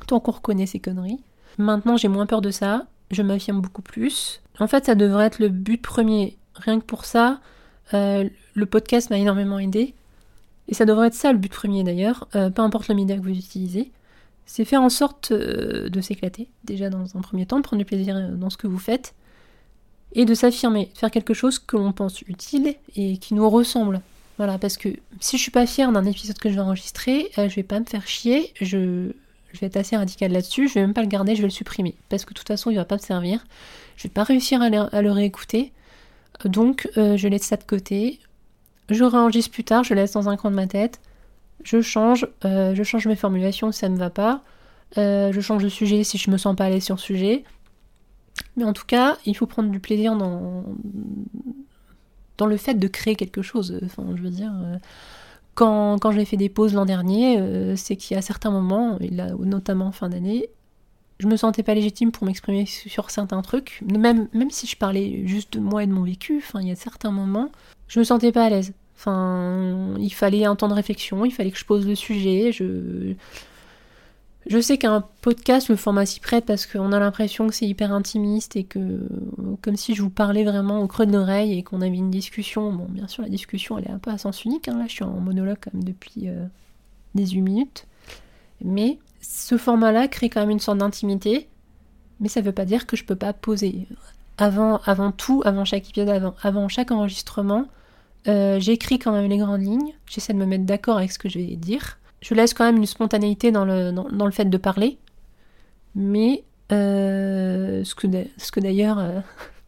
Tant 0.07 0.19
qu'on 0.19 0.31
reconnaît 0.31 0.65
ces 0.65 0.79
conneries. 0.79 1.21
Maintenant, 1.57 1.97
j'ai 1.97 2.07
moins 2.07 2.25
peur 2.25 2.41
de 2.41 2.51
ça. 2.51 2.85
Je 3.11 3.21
m'affirme 3.21 3.61
beaucoup 3.61 3.81
plus. 3.81 4.41
En 4.59 4.67
fait, 4.67 4.85
ça 4.85 4.95
devrait 4.95 5.25
être 5.25 5.39
le 5.39 5.49
but 5.49 5.81
premier. 5.81 6.37
Rien 6.55 6.79
que 6.79 6.85
pour 6.85 7.05
ça, 7.05 7.39
euh, 7.93 8.27
le 8.53 8.65
podcast 8.65 9.09
m'a 9.09 9.17
énormément 9.17 9.59
aidé. 9.59 9.93
Et 10.67 10.73
ça 10.73 10.85
devrait 10.85 11.07
être 11.07 11.13
ça 11.13 11.31
le 11.31 11.37
but 11.37 11.51
premier 11.51 11.83
d'ailleurs, 11.83 12.27
euh, 12.35 12.49
peu 12.49 12.61
importe 12.61 12.87
le 12.87 12.95
média 12.95 13.15
que 13.15 13.21
vous 13.21 13.29
utilisez. 13.29 13.91
C'est 14.47 14.65
faire 14.65 14.81
en 14.81 14.89
sorte 14.89 15.31
euh, 15.31 15.89
de 15.89 16.01
s'éclater, 16.01 16.49
déjà 16.63 16.89
dans 16.89 17.15
un 17.15 17.21
premier 17.21 17.45
temps, 17.45 17.57
de 17.57 17.63
prendre 17.63 17.79
du 17.79 17.85
plaisir 17.85 18.31
dans 18.31 18.49
ce 18.49 18.57
que 18.57 18.67
vous 18.67 18.79
faites, 18.79 19.13
et 20.13 20.25
de 20.25 20.33
s'affirmer, 20.33 20.91
faire 20.95 21.11
quelque 21.11 21.33
chose 21.33 21.59
que 21.59 21.77
l'on 21.77 21.91
pense 21.91 22.21
utile 22.21 22.75
et 22.95 23.17
qui 23.17 23.33
nous 23.33 23.47
ressemble. 23.49 24.01
Voilà, 24.37 24.57
parce 24.57 24.77
que 24.77 24.89
si 25.19 25.37
je 25.37 25.41
suis 25.41 25.51
pas 25.51 25.65
fière 25.65 25.91
d'un 25.91 26.05
épisode 26.05 26.37
que 26.37 26.49
je 26.49 26.55
vais 26.55 26.61
enregistrer, 26.61 27.31
je 27.37 27.55
vais 27.55 27.63
pas 27.63 27.79
me 27.79 27.85
faire 27.85 28.07
chier, 28.07 28.53
je, 28.59 29.11
je 29.55 29.61
vais 29.61 29.67
être 29.67 29.77
assez 29.77 29.95
radical 29.95 30.31
là-dessus, 30.31 30.67
je 30.67 30.73
vais 30.73 30.81
même 30.81 30.93
pas 30.93 31.01
le 31.01 31.07
garder, 31.07 31.35
je 31.35 31.41
vais 31.41 31.47
le 31.47 31.53
supprimer. 31.53 31.95
Parce 32.09 32.25
que 32.25 32.33
de 32.33 32.37
toute 32.37 32.47
façon, 32.47 32.69
il 32.69 32.75
va 32.75 32.85
pas 32.85 32.95
me 32.95 33.01
servir. 33.01 33.45
Je 33.95 34.03
vais 34.03 34.09
pas 34.09 34.23
réussir 34.23 34.61
à 34.61 34.69
le, 34.69 35.11
réécouter. 35.11 35.71
Donc, 36.43 36.89
euh, 36.97 37.15
je 37.15 37.27
laisse 37.29 37.43
ça 37.43 37.55
de 37.55 37.63
côté. 37.63 38.19
Je 38.89 39.03
réenregistre 39.03 39.51
plus 39.51 39.63
tard, 39.63 39.83
je 39.83 39.93
laisse 39.93 40.11
dans 40.11 40.27
un 40.27 40.35
coin 40.35 40.51
de 40.51 40.55
ma 40.55 40.67
tête. 40.67 40.99
Je 41.63 41.81
change, 41.81 42.27
euh, 42.43 42.75
je 42.75 42.83
change 42.83 43.07
mes 43.07 43.15
formulations 43.15 43.71
si 43.71 43.79
ça 43.79 43.89
ne 43.89 43.97
va 43.97 44.09
pas. 44.09 44.43
Euh, 44.97 45.31
je 45.31 45.41
change 45.41 45.63
de 45.63 45.69
sujet 45.69 46.03
si 46.03 46.17
je 46.17 46.29
me 46.29 46.37
sens 46.37 46.55
pas 46.55 46.65
aller 46.65 46.81
sur 46.81 46.95
le 46.95 47.01
sujet. 47.01 47.45
Mais 48.57 48.65
en 48.65 48.73
tout 48.73 48.85
cas, 48.85 49.17
il 49.25 49.35
faut 49.35 49.45
prendre 49.45 49.69
du 49.69 49.79
plaisir 49.79 50.17
dans, 50.17 50.65
dans 52.37 52.45
le 52.45 52.57
fait 52.57 52.73
de 52.73 52.87
créer 52.89 53.15
quelque 53.15 53.41
chose. 53.41 53.79
Je 53.81 54.21
veux 54.21 54.29
dire, 54.29 54.51
quand, 55.55 55.97
quand 55.99 56.11
j'ai 56.11 56.25
fait 56.25 56.37
des 56.37 56.49
pauses 56.49 56.73
l'an 56.73 56.85
dernier, 56.85 57.39
euh, 57.39 57.75
c'est 57.75 57.95
qu'il 57.95 58.15
y 58.15 58.17
a 58.17 58.21
certains 58.21 58.51
moments, 58.51 58.99
et 58.99 59.09
là, 59.09 59.31
notamment 59.39 59.87
en 59.87 59.91
fin 59.91 60.09
d'année, 60.09 60.49
je 61.19 61.27
me 61.27 61.37
sentais 61.37 61.63
pas 61.63 61.73
légitime 61.73 62.11
pour 62.11 62.25
m'exprimer 62.25 62.65
sur 62.65 63.09
certains 63.09 63.41
trucs. 63.41 63.81
Même, 63.89 64.27
même 64.33 64.51
si 64.51 64.67
je 64.67 64.75
parlais 64.75 65.25
juste 65.25 65.53
de 65.53 65.59
moi 65.59 65.83
et 65.83 65.87
de 65.87 65.93
mon 65.93 66.03
vécu, 66.03 66.37
enfin, 66.37 66.59
il 66.61 66.67
y 66.67 66.71
a 66.71 66.75
certains 66.75 67.11
moments, 67.11 67.51
je 67.87 67.99
me 67.99 68.03
sentais 68.03 68.33
pas 68.33 68.45
à 68.45 68.49
l'aise. 68.49 68.73
Enfin, 68.97 69.95
il 69.97 70.13
fallait 70.13 70.45
un 70.45 70.55
temps 70.55 70.67
de 70.67 70.73
réflexion, 70.73 71.25
il 71.25 71.31
fallait 71.31 71.51
que 71.51 71.57
je 71.57 71.65
pose 71.65 71.87
le 71.87 71.95
sujet. 71.95 72.51
Je, 72.51 73.13
je 74.47 74.59
sais 74.59 74.77
qu'un 74.77 75.03
podcast, 75.21 75.69
le 75.69 75.75
format 75.75 76.05
s'y 76.05 76.19
prête 76.19 76.45
parce 76.45 76.67
qu'on 76.67 76.91
a 76.91 76.99
l'impression 76.99 77.47
que 77.47 77.55
c'est 77.55 77.65
hyper 77.65 77.91
intimiste 77.91 78.55
et 78.55 78.63
que, 78.63 79.07
comme 79.61 79.75
si 79.75 79.95
je 79.95 80.03
vous 80.03 80.11
parlais 80.11 80.43
vraiment 80.43 80.81
au 80.81 80.87
creux 80.87 81.07
de 81.07 81.13
l'oreille 81.13 81.57
et 81.57 81.63
qu'on 81.63 81.81
avait 81.81 81.95
une 81.95 82.11
discussion. 82.11 82.71
Bon, 82.71 82.85
bien 82.87 83.07
sûr, 83.07 83.23
la 83.23 83.29
discussion, 83.29 83.77
elle 83.79 83.85
est 83.85 83.91
un 83.91 83.97
peu 83.97 84.11
à 84.11 84.19
sens 84.19 84.45
unique. 84.45 84.67
Hein. 84.67 84.77
Là, 84.77 84.85
je 84.87 84.93
suis 84.93 85.03
en 85.03 85.19
monologue 85.19 85.57
depuis 85.73 86.29
18 87.15 87.39
euh, 87.39 87.41
minutes. 87.41 87.87
Mais 88.63 88.99
ce 89.19 89.57
format-là 89.57 90.07
crée 90.07 90.29
quand 90.29 90.41
même 90.41 90.51
une 90.51 90.59
sorte 90.59 90.77
d'intimité. 90.77 91.47
Mais 92.19 92.29
ça 92.29 92.41
ne 92.41 92.45
veut 92.45 92.51
pas 92.51 92.65
dire 92.65 92.85
que 92.85 92.95
je 92.95 93.03
peux 93.03 93.15
pas 93.15 93.33
poser. 93.33 93.87
Avant, 94.37 94.79
avant 94.85 95.11
tout, 95.11 95.41
avant 95.43 95.65
chaque 95.65 95.89
épisode, 95.89 96.09
avant, 96.09 96.35
avant 96.43 96.67
chaque 96.67 96.91
enregistrement, 96.91 97.65
euh, 98.27 98.59
j'écris 98.59 98.99
quand 98.99 99.11
même 99.11 99.29
les 99.29 99.37
grandes 99.37 99.63
lignes. 99.63 99.93
J'essaie 100.05 100.33
de 100.33 100.37
me 100.37 100.45
mettre 100.45 100.65
d'accord 100.65 100.97
avec 100.97 101.11
ce 101.11 101.17
que 101.17 101.29
je 101.29 101.39
vais 101.39 101.55
dire 101.55 101.97
je 102.25 102.33
laisse 102.33 102.55
quand 102.55 102.65
même 102.65 102.77
une 102.77 102.87
spontanéité 102.87 103.51
dans 103.51 103.65
le, 103.65 104.31
fait 104.31 104.45
de 104.45 104.57
parler. 104.57 104.97
Mais 105.93 106.43
euh, 106.71 107.83
ce 107.83 107.93
que, 107.93 108.59
d'ailleurs. 108.59 108.97
Euh, 108.97 109.19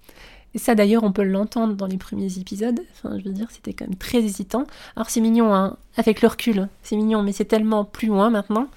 ça 0.56 0.74
d'ailleurs, 0.74 1.04
on 1.04 1.12
peut 1.12 1.24
l'entendre 1.24 1.76
dans 1.76 1.86
les 1.86 1.98
premiers 1.98 2.40
épisodes. 2.40 2.80
Enfin, 2.94 3.20
je 3.20 3.24
veux 3.26 3.32
dire, 3.32 3.46
c'était 3.52 3.74
quand 3.74 3.86
même 3.86 3.96
très 3.96 4.18
hésitant. 4.24 4.64
Alors 4.96 5.12
c'est 5.12 5.22
mignon, 5.22 5.54
hein, 5.54 5.78
avec 5.98 6.24
le 6.24 6.30
recul, 6.30 6.68
c'est 6.82 6.96
mignon, 6.96 7.22
mais 7.22 7.32
c'est 7.32 7.46
tellement 7.46 7.86
plus 7.86 8.08
loin 8.08 8.32
maintenant. 8.32 8.68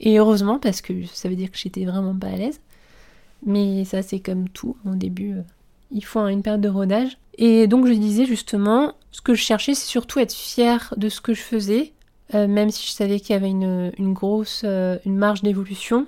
Et 0.00 0.18
heureusement, 0.18 0.58
parce 0.58 0.80
que 0.80 1.04
ça 1.04 1.28
veut 1.28 1.36
dire 1.36 1.50
que 1.50 1.58
j'étais 1.58 1.84
vraiment 1.84 2.16
pas 2.16 2.28
à 2.28 2.36
l'aise. 2.36 2.60
Mais 3.44 3.84
ça, 3.84 4.00
c'est 4.00 4.20
comme 4.20 4.48
tout. 4.48 4.78
Au 4.90 4.94
début, 4.94 5.32
euh, 5.32 5.42
il 5.90 6.06
faut 6.06 6.26
une 6.26 6.42
période 6.42 6.62
de 6.62 6.70
rodage. 6.70 7.18
Et 7.36 7.66
donc, 7.66 7.86
je 7.86 7.92
disais 7.92 8.24
justement, 8.24 8.94
ce 9.12 9.20
que 9.20 9.34
je 9.34 9.42
cherchais, 9.42 9.74
c'est 9.74 9.86
surtout 9.86 10.20
être 10.20 10.32
fière 10.32 10.94
de 10.96 11.10
ce 11.10 11.20
que 11.20 11.34
je 11.34 11.42
faisais, 11.42 11.92
euh, 12.34 12.46
même 12.48 12.70
si 12.70 12.86
je 12.86 12.92
savais 12.92 13.20
qu'il 13.20 13.34
y 13.34 13.36
avait 13.36 13.50
une, 13.50 14.12
grosse 14.12 14.62
euh, 14.64 14.98
marge 15.04 15.42
d'évolution. 15.42 16.06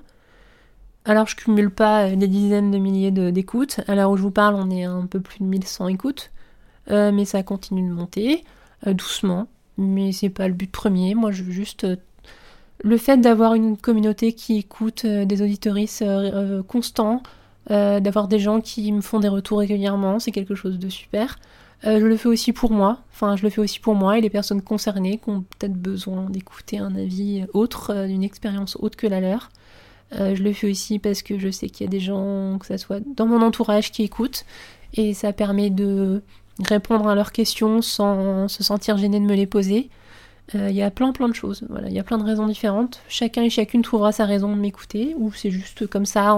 Alors 1.04 1.26
je 1.26 1.36
cumule 1.36 1.70
pas 1.70 2.06
euh, 2.06 2.16
des 2.16 2.28
dizaines 2.28 2.70
de 2.70 2.78
milliers 2.78 3.10
d'écoutes. 3.10 3.80
À 3.86 3.94
l'heure 3.94 4.10
où 4.10 4.16
je 4.16 4.22
vous 4.22 4.30
parle, 4.30 4.56
on 4.56 4.70
est 4.70 4.84
un 4.84 5.06
peu 5.06 5.20
plus 5.20 5.38
de 5.40 5.44
1100 5.44 5.88
écoutes. 5.88 6.30
mais 6.90 7.24
ça 7.24 7.42
continue 7.42 7.88
de 7.88 7.92
monter, 7.92 8.44
doucement. 8.86 9.46
Mais 9.76 10.12
c'est 10.12 10.30
pas 10.30 10.48
le 10.48 10.54
but 10.54 10.70
premier. 10.70 11.14
Moi, 11.14 11.30
je 11.30 11.42
veux 11.44 11.52
juste 11.52 11.86
le 12.82 12.96
fait 12.96 13.18
d'avoir 13.18 13.54
une 13.54 13.76
communauté 13.76 14.32
qui 14.32 14.58
écoute 14.58 15.06
des 15.06 15.42
auditoristes 15.42 16.04
constants, 16.66 17.22
d'avoir 17.68 18.26
des 18.26 18.38
gens 18.38 18.60
qui 18.60 18.90
me 18.90 19.02
font 19.02 19.20
des 19.20 19.28
retours 19.28 19.58
régulièrement, 19.58 20.18
c'est 20.18 20.32
quelque 20.32 20.54
chose 20.54 20.78
de 20.78 20.88
super. 20.88 21.38
Euh, 21.86 22.00
je 22.00 22.06
le 22.06 22.16
fais 22.16 22.28
aussi 22.28 22.52
pour 22.52 22.72
moi, 22.72 22.98
enfin 23.12 23.36
je 23.36 23.44
le 23.44 23.50
fais 23.50 23.60
aussi 23.60 23.78
pour 23.78 23.94
moi 23.94 24.18
et 24.18 24.20
les 24.20 24.30
personnes 24.30 24.62
concernées 24.62 25.18
qui 25.18 25.30
ont 25.30 25.42
peut-être 25.42 25.74
besoin 25.74 26.28
d'écouter 26.28 26.78
un 26.78 26.94
avis 26.96 27.44
autre, 27.54 27.92
euh, 27.94 28.06
d'une 28.06 28.24
expérience 28.24 28.76
autre 28.80 28.96
que 28.96 29.06
la 29.06 29.20
leur. 29.20 29.50
Euh, 30.14 30.34
je 30.34 30.42
le 30.42 30.52
fais 30.52 30.68
aussi 30.68 30.98
parce 30.98 31.22
que 31.22 31.38
je 31.38 31.50
sais 31.50 31.68
qu'il 31.68 31.86
y 31.86 31.88
a 31.88 31.90
des 31.90 32.00
gens, 32.00 32.58
que 32.58 32.66
ce 32.66 32.76
soit 32.78 33.00
dans 33.14 33.26
mon 33.26 33.42
entourage, 33.42 33.92
qui 33.92 34.02
écoutent 34.02 34.44
et 34.94 35.14
ça 35.14 35.32
permet 35.32 35.70
de 35.70 36.22
répondre 36.64 37.06
à 37.06 37.14
leurs 37.14 37.30
questions 37.30 37.80
sans 37.80 38.48
se 38.48 38.64
sentir 38.64 38.96
gêné 38.96 39.20
de 39.20 39.24
me 39.24 39.34
les 39.34 39.46
poser. 39.46 39.90
Il 40.54 40.70
y 40.70 40.82
a 40.82 40.90
plein 40.90 41.12
plein 41.12 41.28
de 41.28 41.34
choses, 41.34 41.62
voilà, 41.68 41.88
il 41.88 41.94
y 41.94 41.98
a 41.98 42.02
plein 42.02 42.16
de 42.16 42.24
raisons 42.24 42.46
différentes. 42.46 43.02
Chacun 43.06 43.42
et 43.42 43.50
chacune 43.50 43.82
trouvera 43.82 44.12
sa 44.12 44.24
raison 44.24 44.56
de 44.56 44.58
m'écouter 44.58 45.14
ou 45.18 45.30
c'est 45.30 45.50
juste 45.50 45.86
comme 45.86 46.06
ça, 46.06 46.34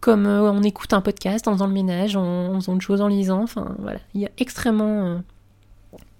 comme 0.00 0.26
euh, 0.26 0.50
on 0.50 0.62
écoute 0.62 0.92
un 0.92 1.00
podcast 1.00 1.48
en 1.48 1.52
faisant 1.52 1.66
le 1.66 1.72
ménage, 1.72 2.16
en, 2.16 2.54
faisant 2.56 2.74
autre 2.74 2.82
chose, 2.82 3.00
en 3.00 3.08
lisant. 3.08 3.42
Enfin 3.42 3.74
voilà, 3.78 4.00
il 4.14 4.20
y 4.20 4.26
a 4.26 4.30
extrêmement. 4.38 5.06
Euh, 5.06 5.18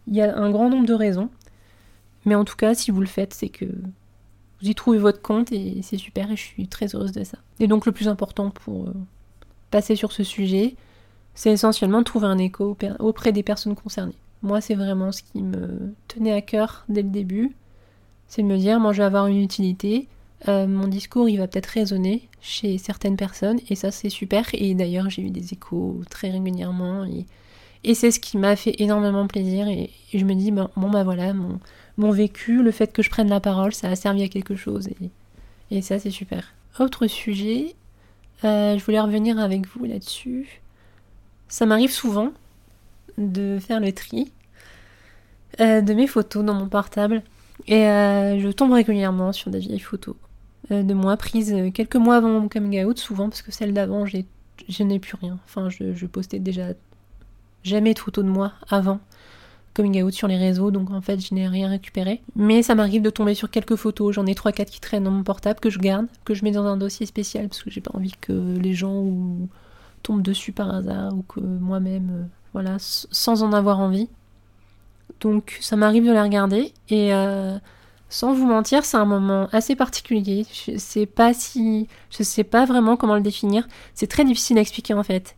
il 0.06 0.16
y 0.16 0.22
a 0.22 0.36
un 0.36 0.50
grand 0.50 0.70
nombre 0.70 0.86
de 0.86 0.94
raisons. 0.94 1.28
Mais 2.24 2.34
en 2.34 2.44
tout 2.44 2.56
cas, 2.56 2.74
si 2.74 2.90
vous 2.90 3.00
le 3.00 3.06
faites, 3.06 3.34
c'est 3.34 3.48
que 3.48 3.64
vous 3.64 4.68
y 4.68 4.74
trouvez 4.74 4.98
votre 4.98 5.22
compte 5.22 5.52
et 5.52 5.80
c'est 5.82 5.98
super 5.98 6.30
et 6.30 6.36
je 6.36 6.42
suis 6.42 6.66
très 6.66 6.94
heureuse 6.94 7.12
de 7.12 7.24
ça. 7.24 7.38
Et 7.60 7.66
donc 7.66 7.86
le 7.86 7.92
plus 7.92 8.08
important 8.08 8.50
pour 8.50 8.88
euh, 8.88 8.94
passer 9.70 9.96
sur 9.96 10.12
ce 10.12 10.24
sujet, 10.24 10.74
c'est 11.34 11.52
essentiellement 11.52 12.00
de 12.00 12.04
trouver 12.04 12.26
un 12.26 12.38
écho 12.38 12.76
auprès 12.98 13.32
des 13.32 13.42
personnes 13.42 13.76
concernées. 13.76 14.16
Moi, 14.42 14.60
c'est 14.60 14.74
vraiment 14.74 15.12
ce 15.12 15.22
qui 15.22 15.42
me 15.42 15.94
tenait 16.08 16.32
à 16.32 16.40
cœur 16.40 16.84
dès 16.88 17.02
le 17.02 17.10
début. 17.10 17.54
C'est 18.26 18.42
de 18.42 18.46
me 18.46 18.56
dire, 18.56 18.78
moi 18.78 18.92
je 18.92 18.98
vais 18.98 19.06
avoir 19.06 19.26
une 19.26 19.40
utilité, 19.40 20.08
euh, 20.46 20.68
mon 20.68 20.86
discours 20.86 21.28
il 21.28 21.38
va 21.38 21.48
peut-être 21.48 21.66
résonner 21.66 22.28
chez 22.40 22.78
certaines 22.78 23.16
personnes 23.16 23.58
et 23.68 23.74
ça 23.74 23.90
c'est 23.90 24.08
super 24.08 24.44
et 24.52 24.72
d'ailleurs 24.74 25.10
j'ai 25.10 25.22
eu 25.22 25.30
des 25.30 25.52
échos 25.52 26.00
très 26.10 26.30
régulièrement 26.30 27.04
et, 27.04 27.26
c'est 27.94 28.12
ce 28.12 28.20
qui 28.20 28.36
m'a 28.38 28.54
fait 28.54 28.80
énormément 28.80 29.26
plaisir 29.26 29.66
et, 29.66 29.90
je 30.14 30.24
me 30.24 30.34
dis 30.34 30.52
bon, 30.52 30.68
bon 30.76 30.90
bah 30.90 31.02
voilà 31.02 31.32
mon, 31.32 31.58
mon, 31.96 32.12
vécu, 32.12 32.62
le 32.62 32.70
fait 32.70 32.92
que 32.92 33.02
je 33.02 33.10
prenne 33.10 33.28
la 33.28 33.40
parole 33.40 33.74
ça 33.74 33.88
a 33.88 33.96
servi 33.96 34.22
à 34.22 34.28
quelque 34.28 34.54
chose 34.54 34.88
et, 35.70 35.82
ça 35.82 35.98
c'est 35.98 36.10
super. 36.10 36.54
Autre 36.78 37.08
sujet, 37.08 37.74
euh, 38.44 38.78
je 38.78 38.84
voulais 38.84 39.00
revenir 39.00 39.38
avec 39.38 39.66
vous 39.66 39.84
là-dessus. 39.84 40.62
Ça 41.48 41.66
m'arrive 41.66 41.90
souvent 41.90 42.32
de 43.18 43.58
faire 43.60 43.80
le 43.80 43.92
tri 43.92 44.30
euh, 45.60 45.80
de 45.80 45.92
mes 45.92 46.06
photos 46.06 46.44
dans 46.44 46.54
mon 46.54 46.68
portable 46.68 47.22
et 47.66 47.82
je 47.82 48.50
tombe 48.52 48.72
régulièrement 48.72 49.32
sur 49.32 49.50
des 49.50 49.58
vieilles 49.58 49.80
photos 49.80 50.14
de 50.70 50.94
moi 50.94 51.16
prise 51.16 51.52
euh, 51.52 51.70
quelques 51.70 51.96
mois 51.96 52.16
avant 52.16 52.28
mon 52.28 52.48
coming 52.48 52.84
out, 52.84 52.98
souvent 52.98 53.28
parce 53.28 53.42
que 53.42 53.52
celle 53.52 53.72
d'avant, 53.72 54.04
je 54.06 54.82
n'ai 54.82 54.98
plus 54.98 55.16
rien. 55.20 55.38
Enfin, 55.44 55.68
je, 55.70 56.06
postais 56.06 56.38
déjà 56.38 56.68
jamais 57.64 57.94
de 57.94 57.98
photos 57.98 58.24
de 58.24 58.30
moi 58.30 58.52
avant 58.68 59.00
coming 59.74 60.02
out 60.02 60.12
sur 60.12 60.26
les 60.26 60.36
réseaux, 60.36 60.70
donc 60.70 60.90
en 60.90 61.00
fait, 61.00 61.20
je 61.20 61.34
n'ai 61.34 61.46
rien 61.46 61.68
récupéré. 61.68 62.20
Mais 62.34 62.62
ça 62.62 62.74
m'arrive 62.74 63.00
de 63.00 63.10
tomber 63.10 63.34
sur 63.34 63.50
quelques 63.50 63.76
photos, 63.76 64.14
j'en 64.14 64.26
ai 64.26 64.32
3-4 64.32 64.66
qui 64.66 64.80
traînent 64.80 65.04
dans 65.04 65.10
mon 65.10 65.22
portable, 65.22 65.60
que 65.60 65.70
je 65.70 65.78
garde, 65.78 66.06
que 66.24 66.34
je 66.34 66.42
mets 66.44 66.50
dans 66.50 66.64
un 66.64 66.76
dossier 66.76 67.06
spécial, 67.06 67.48
parce 67.48 67.62
que 67.62 67.70
j'ai 67.70 67.80
pas 67.80 67.92
envie 67.94 68.14
que 68.20 68.32
les 68.32 68.74
gens 68.74 69.04
tombent 70.02 70.22
dessus 70.22 70.52
par 70.52 70.74
hasard, 70.74 71.14
ou 71.14 71.22
que 71.22 71.38
moi-même, 71.38 72.10
euh, 72.10 72.24
voilà, 72.54 72.76
sans 72.78 73.44
en 73.44 73.52
avoir 73.52 73.78
envie. 73.78 74.08
Donc 75.20 75.58
ça 75.60 75.76
m'arrive 75.76 76.04
de 76.04 76.12
les 76.12 76.20
regarder, 76.20 76.72
et 76.88 77.12
sans 78.08 78.32
vous 78.32 78.46
mentir, 78.46 78.84
c'est 78.84 78.96
un 78.96 79.04
moment 79.04 79.48
assez 79.52 79.76
particulier. 79.76 80.46
Je 80.52 80.78
sais 80.78 81.06
pas 81.06 81.34
si. 81.34 81.88
Je 82.10 82.22
sais 82.22 82.44
pas 82.44 82.64
vraiment 82.64 82.96
comment 82.96 83.14
le 83.14 83.20
définir. 83.20 83.68
C'est 83.94 84.06
très 84.06 84.24
difficile 84.24 84.58
à 84.58 84.62
expliquer 84.62 84.94
en 84.94 85.02
fait. 85.02 85.36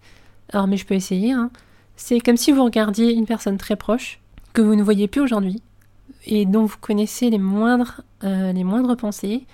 Alors, 0.52 0.66
mais 0.66 0.76
je 0.76 0.86
peux 0.86 0.94
essayer. 0.94 1.32
Hein. 1.32 1.50
C'est 1.96 2.20
comme 2.20 2.36
si 2.36 2.52
vous 2.52 2.64
regardiez 2.64 3.12
une 3.12 3.26
personne 3.26 3.58
très 3.58 3.76
proche, 3.76 4.20
que 4.52 4.62
vous 4.62 4.74
ne 4.74 4.82
voyez 4.82 5.08
plus 5.08 5.20
aujourd'hui 5.20 5.62
et 6.26 6.44
dont 6.44 6.64
vous 6.64 6.76
connaissez 6.80 7.30
les 7.30 7.38
moindres, 7.38 8.02
euh, 8.24 8.52
les 8.52 8.64
moindres 8.64 8.96
pensées, 8.96 9.46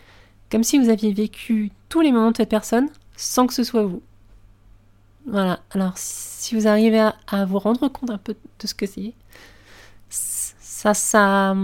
comme 0.50 0.64
si 0.64 0.78
vous 0.78 0.88
aviez 0.88 1.12
vécu 1.12 1.70
tous 1.88 2.00
les 2.00 2.12
moments 2.12 2.30
de 2.30 2.36
cette 2.36 2.48
personne 2.48 2.88
sans 3.16 3.46
que 3.46 3.54
ce 3.54 3.64
soit 3.64 3.84
vous. 3.84 4.02
Voilà, 5.26 5.60
alors 5.72 5.92
si 5.96 6.54
vous 6.54 6.68
arrivez 6.68 7.08
à, 7.26 7.44
vous 7.46 7.58
rendre 7.58 7.88
compte 7.88 8.10
un 8.10 8.18
peu 8.18 8.34
de 8.60 8.66
ce 8.66 8.74
que 8.74 8.86
c'est, 8.86 9.12
ça, 10.94 10.94
ça, 10.94 11.56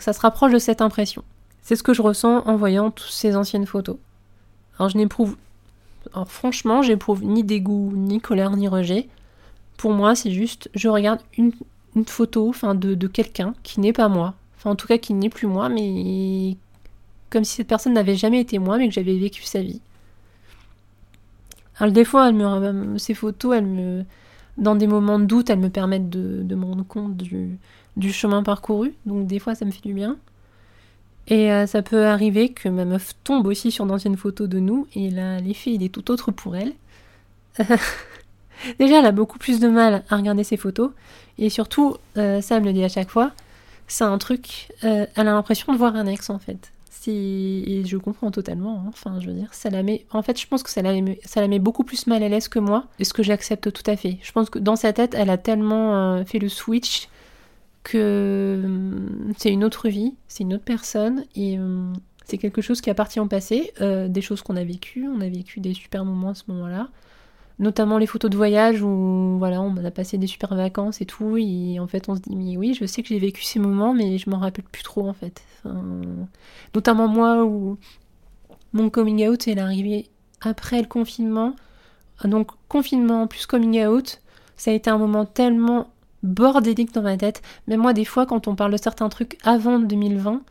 ça 0.00 0.12
se 0.12 0.20
rapproche 0.20 0.52
de 0.52 0.58
cette 0.58 0.80
impression. 0.80 1.24
C'est 1.62 1.76
ce 1.76 1.82
que 1.82 1.94
je 1.94 2.02
ressens 2.02 2.46
en 2.46 2.56
voyant 2.56 2.90
toutes 2.90 3.10
ces 3.10 3.36
anciennes 3.36 3.66
photos. 3.66 3.96
Alors 4.78 4.88
je 4.88 4.96
n'éprouve... 4.96 5.36
Alors 6.14 6.30
franchement, 6.30 6.82
j'éprouve 6.82 7.24
ni 7.24 7.44
dégoût, 7.44 7.92
ni 7.94 8.20
colère, 8.20 8.56
ni 8.56 8.68
rejet. 8.68 9.08
Pour 9.76 9.92
moi, 9.92 10.14
c'est 10.14 10.30
juste, 10.30 10.70
je 10.74 10.88
regarde 10.88 11.20
une, 11.36 11.52
photo 12.06 12.48
enfin, 12.48 12.74
de, 12.74 13.06
quelqu'un 13.06 13.54
qui 13.62 13.80
n'est 13.80 13.92
pas 13.92 14.08
moi. 14.08 14.34
Enfin, 14.56 14.70
en 14.70 14.76
tout 14.76 14.86
cas, 14.86 14.98
qui 14.98 15.14
n'est 15.14 15.28
plus 15.28 15.46
moi, 15.46 15.68
mais 15.68 16.56
comme 17.30 17.44
si 17.44 17.56
cette 17.56 17.68
personne 17.68 17.92
n'avait 17.92 18.16
jamais 18.16 18.40
été 18.40 18.58
moi, 18.58 18.78
mais 18.78 18.88
que 18.88 18.94
j'avais 18.94 19.18
vécu 19.18 19.42
sa 19.42 19.60
vie. 19.60 19.80
Alors 21.78 21.92
des 21.92 22.04
fois, 22.04 22.28
elle 22.28 22.34
me, 22.34 22.98
ces 22.98 23.14
photos, 23.14 23.56
elles 23.56 23.66
me, 23.66 24.04
dans 24.56 24.74
des 24.74 24.86
moments 24.86 25.18
de 25.18 25.26
doute, 25.26 25.50
elles 25.50 25.58
me 25.58 25.70
permettent 25.70 26.10
de 26.10 26.54
me 26.54 26.64
rendre 26.64 26.84
compte 26.84 27.16
du, 27.16 27.58
du, 27.98 28.12
chemin 28.12 28.42
parcouru. 28.42 28.94
Donc 29.06 29.26
des 29.26 29.38
fois, 29.38 29.54
ça 29.54 29.64
me 29.64 29.70
fait 29.70 29.82
du 29.82 29.92
bien. 29.92 30.16
Et 31.26 31.52
euh, 31.52 31.66
ça 31.66 31.82
peut 31.82 32.06
arriver 32.06 32.50
que 32.50 32.68
ma 32.68 32.84
meuf 32.84 33.12
tombe 33.22 33.46
aussi 33.46 33.70
sur 33.70 33.84
d'anciennes 33.84 34.16
photos 34.16 34.48
de 34.48 34.58
nous, 34.58 34.86
et 34.94 35.10
là, 35.10 35.40
l'effet, 35.40 35.72
il 35.72 35.82
est 35.82 35.90
tout 35.90 36.10
autre 36.10 36.30
pour 36.30 36.56
elle. 36.56 36.72
Déjà, 38.78 39.00
elle 39.00 39.06
a 39.06 39.12
beaucoup 39.12 39.38
plus 39.38 39.60
de 39.60 39.68
mal 39.68 40.04
à 40.08 40.16
regarder 40.16 40.42
ses 40.42 40.56
photos, 40.56 40.90
et 41.36 41.50
surtout, 41.50 41.96
euh, 42.16 42.40
ça, 42.40 42.58
me 42.60 42.64
le 42.64 42.72
dit 42.72 42.82
à 42.82 42.88
chaque 42.88 43.10
fois, 43.10 43.32
c'est 43.88 44.04
un 44.04 44.16
truc, 44.16 44.72
euh, 44.84 45.06
elle 45.16 45.28
a 45.28 45.32
l'impression 45.32 45.70
de 45.72 45.78
voir 45.78 45.96
un 45.96 46.06
ex 46.06 46.30
en 46.30 46.38
fait. 46.38 46.72
Je 47.06 47.96
comprends 47.96 48.30
totalement. 48.30 48.82
Hein. 48.84 48.88
Enfin, 48.88 49.20
je 49.20 49.28
veux 49.28 49.32
dire, 49.32 49.52
ça 49.52 49.70
la 49.70 49.82
met. 49.82 50.04
En 50.10 50.22
fait, 50.22 50.40
je 50.40 50.46
pense 50.46 50.62
que 50.62 50.70
ça 50.70 50.82
la 50.82 51.00
met, 51.00 51.20
ça 51.24 51.40
la 51.40 51.48
met 51.48 51.58
beaucoup 51.58 51.84
plus 51.84 52.06
mal 52.06 52.22
à 52.22 52.28
l'aise 52.28 52.48
que 52.48 52.58
moi, 52.58 52.84
et 52.98 53.04
ce 53.04 53.12
que 53.12 53.22
j'accepte 53.22 53.72
tout 53.72 53.90
à 53.90 53.96
fait. 53.96 54.18
Je 54.22 54.32
pense 54.32 54.50
que 54.50 54.58
dans 54.58 54.76
sa 54.76 54.92
tête, 54.92 55.14
elle 55.14 55.30
a 55.30 55.38
tellement 55.38 55.94
euh, 55.94 56.24
fait 56.24 56.38
le 56.38 56.48
switch 56.48 57.08
hum, 57.94 59.32
c'est 59.36 59.52
une 59.52 59.64
autre 59.64 59.88
vie, 59.88 60.14
c'est 60.28 60.44
une 60.44 60.54
autre 60.54 60.64
personne, 60.64 61.24
et 61.34 61.58
hum, 61.58 61.92
c'est 62.24 62.38
quelque 62.38 62.60
chose 62.60 62.80
qui 62.80 62.90
appartient 62.90 63.20
au 63.20 63.26
passé, 63.26 63.72
euh, 63.80 64.08
des 64.08 64.20
choses 64.20 64.42
qu'on 64.42 64.56
a 64.56 64.64
vécues. 64.64 65.08
On 65.08 65.20
a 65.20 65.28
vécu 65.28 65.60
des 65.60 65.74
super 65.74 66.04
moments 66.04 66.30
à 66.30 66.34
ce 66.34 66.44
moment-là 66.48 66.88
notamment 67.58 67.98
les 67.98 68.06
photos 68.06 68.30
de 68.30 68.36
voyage 68.36 68.82
où 68.82 69.36
voilà, 69.38 69.60
on 69.60 69.76
a 69.84 69.90
passé 69.90 70.16
des 70.16 70.26
super 70.26 70.54
vacances 70.54 71.00
et 71.00 71.06
tout, 71.06 71.36
et 71.36 71.78
en 71.80 71.86
fait 71.86 72.08
on 72.08 72.14
se 72.14 72.20
dit 72.20 72.36
mais 72.36 72.56
oui, 72.56 72.74
je 72.74 72.84
sais 72.86 73.02
que 73.02 73.08
j'ai 73.08 73.18
vécu 73.18 73.42
ces 73.42 73.58
moments, 73.58 73.94
mais 73.94 74.18
je 74.18 74.30
m'en 74.30 74.38
rappelle 74.38 74.64
plus 74.64 74.82
trop 74.82 75.08
en 75.08 75.12
fait. 75.12 75.42
notamment 76.74 77.08
moi 77.08 77.44
où 77.44 77.78
mon 78.72 78.90
coming 78.90 79.26
out 79.28 79.48
est 79.48 79.58
arrivé 79.58 80.08
après 80.40 80.80
le 80.80 80.86
confinement, 80.86 81.54
donc 82.24 82.50
confinement 82.68 83.26
plus 83.26 83.46
coming 83.46 83.84
out, 83.86 84.20
ça 84.56 84.70
a 84.70 84.74
été 84.74 84.90
un 84.90 84.98
moment 84.98 85.24
tellement 85.24 85.88
bordélique 86.22 86.92
dans 86.92 87.02
ma 87.02 87.16
tête. 87.16 87.42
Même 87.66 87.80
moi 87.80 87.92
des 87.92 88.04
fois 88.04 88.26
quand 88.26 88.48
on 88.48 88.54
parle 88.54 88.72
de 88.72 88.76
certains 88.76 89.08
trucs 89.08 89.38
avant 89.44 89.78
2020, 89.78 90.42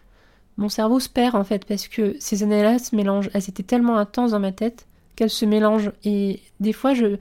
mon 0.58 0.70
cerveau 0.70 1.00
se 1.00 1.10
perd 1.10 1.36
en 1.36 1.44
fait 1.44 1.66
parce 1.66 1.88
que 1.88 2.16
ces 2.20 2.44
années-là 2.44 2.80
se 2.80 2.96
mélangent, 2.96 3.30
elles 3.34 3.50
étaient 3.50 3.64
tellement 3.64 3.98
intenses 3.98 4.32
dans 4.32 4.40
ma 4.40 4.52
tête 4.52 4.88
qu'elles 5.18 5.30
se 5.30 5.46
mélangent. 5.46 5.92
Et 6.06 6.40
des 6.62 6.72
fois, 6.72 6.94
je. 6.94 7.18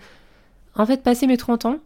En 0.76 0.86
fait, 0.86 1.02
passé 1.02 1.26
mes 1.26 1.36
30 1.36 1.64
ans, 1.64 1.78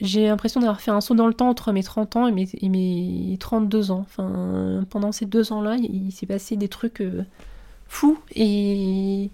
j'ai 0.00 0.26
l'impression 0.26 0.60
d'avoir 0.60 0.80
fait 0.80 0.90
un 0.90 1.00
saut 1.00 1.14
dans 1.14 1.28
le 1.28 1.34
temps 1.34 1.48
entre 1.48 1.72
mes 1.72 1.82
30 1.82 2.16
ans 2.16 2.26
et 2.26 2.32
mes, 2.32 2.48
et 2.60 2.68
mes 2.68 3.36
32 3.38 3.90
ans. 3.92 4.00
Enfin, 4.00 4.84
pendant 4.90 5.12
ces 5.12 5.24
deux 5.24 5.52
ans-là, 5.52 5.76
il, 5.76 6.12
s'est 6.12 6.26
passé 6.26 6.56
des 6.56 6.68
trucs 6.68 7.00
euh, 7.00 7.24
fous 7.86 8.18
et 8.34 9.30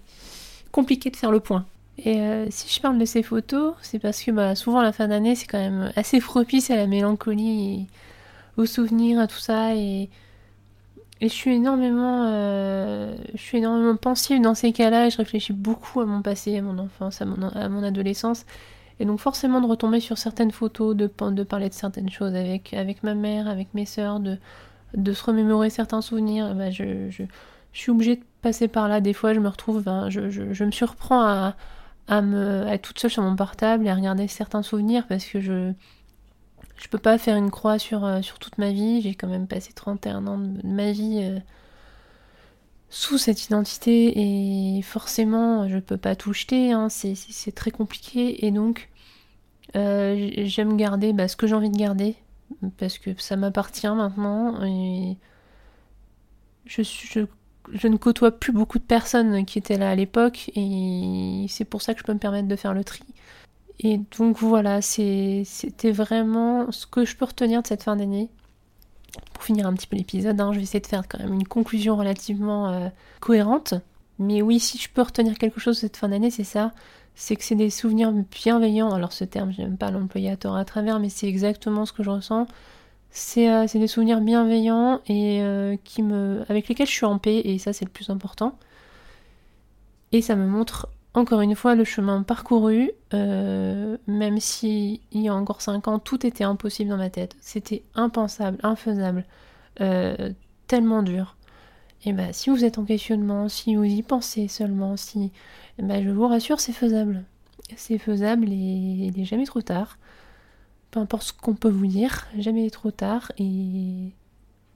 compliqués 0.70 1.10
de 1.10 1.16
faire 1.16 1.32
le 1.32 1.40
point. 1.40 1.64
Et 2.04 2.20
euh, 2.20 2.46
si 2.50 2.74
je 2.74 2.80
parle 2.80 2.98
de 2.98 3.04
ces 3.04 3.22
photos, 3.22 3.74
c'est 3.82 3.98
parce 3.98 4.22
que 4.22 4.30
bah, 4.30 4.54
souvent 4.54 4.80
la 4.82 4.92
fin 4.92 5.08
d'année, 5.08 5.34
c'est 5.34 5.46
quand 5.46 5.58
même 5.58 5.92
assez 5.96 6.20
propice 6.20 6.70
à 6.70 6.76
la 6.76 6.86
mélancolie 6.86 7.86
aux 8.56 8.66
souvenirs, 8.66 9.20
à 9.20 9.26
tout 9.26 9.38
ça. 9.38 9.74
Et 9.74 10.08
je 11.20 11.28
suis 11.28 11.54
énormément, 11.54 12.24
euh, 12.26 13.14
je 13.34 13.40
suis 13.40 13.58
énormément 13.58 13.96
pensive 13.96 14.40
dans 14.40 14.54
ces 14.54 14.72
cas-là. 14.72 15.06
Et 15.06 15.10
je 15.10 15.18
réfléchis 15.18 15.52
beaucoup 15.52 16.00
à 16.00 16.06
mon 16.06 16.22
passé, 16.22 16.56
à 16.56 16.62
mon 16.62 16.78
enfance, 16.78 17.20
à 17.20 17.26
mon, 17.26 17.48
à 17.48 17.68
mon 17.68 17.82
adolescence. 17.82 18.46
Et 19.00 19.06
donc 19.06 19.18
forcément 19.18 19.62
de 19.62 19.66
retomber 19.66 19.98
sur 19.98 20.18
certaines 20.18 20.50
photos, 20.50 20.94
de, 20.94 21.06
parler 21.06 21.68
de 21.70 21.74
certaines 21.74 22.10
choses 22.10 22.34
avec, 22.34 23.02
ma 23.02 23.14
mère, 23.14 23.48
avec 23.48 23.72
mes 23.72 23.86
sœurs, 23.86 24.20
de, 24.20 24.38
se 25.12 25.24
remémorer 25.24 25.70
certains 25.70 26.02
souvenirs, 26.02 26.54
bah 26.54 26.70
je, 26.70 27.24
suis 27.72 27.90
obligée 27.90 28.16
de 28.16 28.24
passer 28.42 28.68
par 28.68 28.88
là. 28.88 29.00
Des 29.00 29.14
fois, 29.14 29.32
je 29.32 29.40
me 29.40 29.48
retrouve, 29.48 29.82
ben, 29.82 30.10
je, 30.10 30.64
me 30.64 30.70
surprends 30.70 31.22
à, 31.22 31.54
à, 32.10 32.22
me, 32.22 32.66
à 32.66 32.74
être 32.74 32.82
toute 32.82 32.98
seule 32.98 33.10
sur 33.10 33.22
mon 33.22 33.36
portable 33.36 33.86
et 33.86 33.90
à 33.90 33.94
regarder 33.94 34.26
certains 34.28 34.62
souvenirs 34.62 35.06
parce 35.06 35.24
que 35.24 35.40
je, 35.40 35.72
je 36.76 36.88
peux 36.88 36.98
pas 36.98 37.16
faire 37.18 37.36
une 37.36 37.50
croix 37.50 37.78
sur, 37.78 38.04
euh, 38.04 38.20
toute 38.40 38.58
ma 38.58 38.72
vie. 38.72 39.00
J'ai 39.00 39.14
quand 39.14 39.28
même 39.28 39.46
passé 39.46 39.72
31 39.72 40.26
ans 40.26 40.38
de, 40.38 40.66
ma 40.66 40.90
vie 40.90 41.20
euh, 41.22 41.38
sous 42.88 43.16
cette 43.16 43.44
identité 43.44 44.76
et 44.76 44.82
forcément 44.82 45.68
je 45.68 45.78
peux 45.78 45.96
pas 45.96 46.16
tout 46.16 46.32
jeter. 46.32 46.72
Hein. 46.72 46.88
c'est 46.88 47.54
très 47.54 47.70
compliqué 47.70 48.44
et 48.44 48.50
donc 48.50 48.90
euh, 49.76 50.30
j'aime 50.38 50.76
garder 50.76 51.12
bah, 51.12 51.28
ce 51.28 51.36
que 51.36 51.46
j'ai 51.46 51.54
envie 51.54 51.70
de 51.70 51.78
garder 51.78 52.16
parce 52.78 52.98
que 52.98 53.10
ça 53.18 53.36
m'appartient 53.36 53.86
maintenant 53.86 54.64
et 54.64 55.16
je, 56.66 56.82
je, 56.82 57.20
je, 57.72 57.88
ne 57.88 57.96
côtoie 57.96 58.32
plus 58.32 58.52
beaucoup 58.52 58.78
de 58.78 58.84
personnes 58.84 59.44
qui 59.44 59.58
étaient 59.58 59.78
là 59.78 59.90
à 59.90 59.94
l'époque 59.94 60.50
et 60.54 61.46
c'est 61.48 61.64
pour 61.64 61.82
ça 61.82 61.94
que 61.94 62.00
je 62.00 62.04
peux 62.04 62.12
me 62.12 62.18
permettre 62.18 62.48
de 62.48 62.56
faire 62.56 62.74
le 62.74 62.84
tri. 62.84 63.02
Et 63.82 63.98
donc 64.18 64.38
voilà, 64.38 64.82
c'était 64.82 65.90
vraiment 65.90 66.70
ce 66.70 66.86
que 66.86 67.04
je 67.04 67.16
peux 67.16 67.24
retenir 67.24 67.62
de 67.62 67.66
cette 67.66 67.82
fin 67.82 67.96
d'année. 67.96 68.28
Pour 69.32 69.42
finir 69.42 69.66
un 69.66 69.72
petit 69.72 69.86
peu 69.86 69.96
l'épisode, 69.96 70.40
hein, 70.40 70.52
je 70.52 70.58
vais 70.58 70.62
essayer 70.62 70.80
de 70.80 70.86
faire 70.86 71.08
quand 71.08 71.18
même 71.18 71.32
une 71.32 71.48
conclusion 71.48 71.96
relativement 71.96 72.68
euh, 72.68 72.88
cohérente. 73.20 73.74
Mais 74.18 74.42
oui, 74.42 74.60
si 74.60 74.76
je 74.76 74.90
peux 74.90 75.00
retenir 75.00 75.38
quelque 75.38 75.60
chose 75.60 75.76
de 75.76 75.80
cette 75.80 75.96
fin 75.96 76.10
d'année, 76.10 76.30
c'est 76.30 76.44
ça. 76.44 76.72
C'est 77.14 77.36
que 77.36 77.42
c'est 77.42 77.54
des 77.54 77.70
souvenirs 77.70 78.12
bienveillants. 78.12 78.92
Alors 78.92 79.12
ce 79.12 79.24
terme, 79.24 79.52
je 79.52 79.62
n'aime 79.62 79.78
pas 79.78 79.90
l'employer 79.90 80.30
à 80.30 80.36
tort 80.36 80.56
à 80.56 80.64
travers, 80.66 81.00
mais 81.00 81.08
c'est 81.08 81.26
exactement 81.26 81.86
ce 81.86 81.92
que 81.92 82.02
je 82.02 82.10
ressens. 82.10 82.46
C'est 83.10 83.50
euh, 83.50 83.66
des 83.66 83.86
souvenirs 83.88 84.20
bienveillants 84.20 85.00
et 85.06 85.42
euh, 85.42 85.76
qui 85.84 86.02
me, 86.02 86.44
avec 86.48 86.68
lesquels 86.68 86.86
je 86.86 86.92
suis 86.92 87.06
en 87.06 87.18
paix, 87.18 87.40
et 87.44 87.58
ça 87.58 87.72
c'est 87.72 87.84
le 87.84 87.90
plus 87.90 88.10
important. 88.10 88.56
Et 90.12 90.22
ça 90.22 90.36
me 90.36 90.46
montre 90.46 90.88
encore 91.12 91.40
une 91.40 91.56
fois, 91.56 91.74
le 91.74 91.82
chemin 91.82 92.22
parcouru, 92.22 92.92
euh, 93.14 93.96
même 94.06 94.38
si 94.38 95.00
il 95.10 95.22
y 95.22 95.28
a 95.28 95.34
encore 95.34 95.60
5 95.60 95.88
ans, 95.88 95.98
tout 95.98 96.24
était 96.24 96.44
impossible 96.44 96.90
dans 96.90 96.96
ma 96.96 97.10
tête. 97.10 97.36
C'était 97.40 97.82
impensable, 97.96 98.58
infaisable, 98.62 99.24
tellement 100.68 101.02
dur. 101.02 101.36
Et 102.04 102.12
bah, 102.12 102.32
si 102.32 102.48
vous 102.50 102.64
êtes 102.64 102.78
en 102.78 102.84
questionnement, 102.84 103.48
si 103.48 103.74
vous 103.74 103.84
y 103.84 104.02
pensez 104.02 104.46
seulement, 104.46 104.96
si, 104.96 105.32
bah, 105.78 106.00
je 106.02 106.10
vous 106.10 106.28
rassure, 106.28 106.60
c'est 106.60 106.72
faisable. 106.72 107.24
C'est 107.76 107.98
faisable 107.98 108.48
et 108.48 108.54
il 108.54 109.12
n'est 109.16 109.24
jamais 109.24 109.46
trop 109.46 109.62
tard. 109.62 109.98
Peu 110.90 111.00
importe 111.00 111.22
ce 111.22 111.32
qu'on 111.32 111.54
peut 111.54 111.70
vous 111.70 111.86
dire, 111.86 112.26
jamais 112.36 112.68
trop 112.70 112.90
tard 112.90 113.30
et 113.38 114.12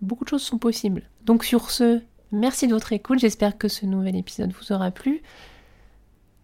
beaucoup 0.01 0.25
de 0.25 0.29
choses 0.29 0.43
sont 0.43 0.59
possibles. 0.59 1.03
Donc 1.25 1.45
sur 1.45 1.71
ce, 1.71 2.01
merci 2.31 2.69
de 2.69 2.73
votre 2.73 2.93
écoute. 2.93 3.19
J'espère 3.19 3.59
que 3.59 3.69
ce 3.69 3.87
nouvel 3.87 4.17
épisode 4.17 4.53
vous 4.53 4.73
aura 4.73 4.91
plu. 4.91 5.23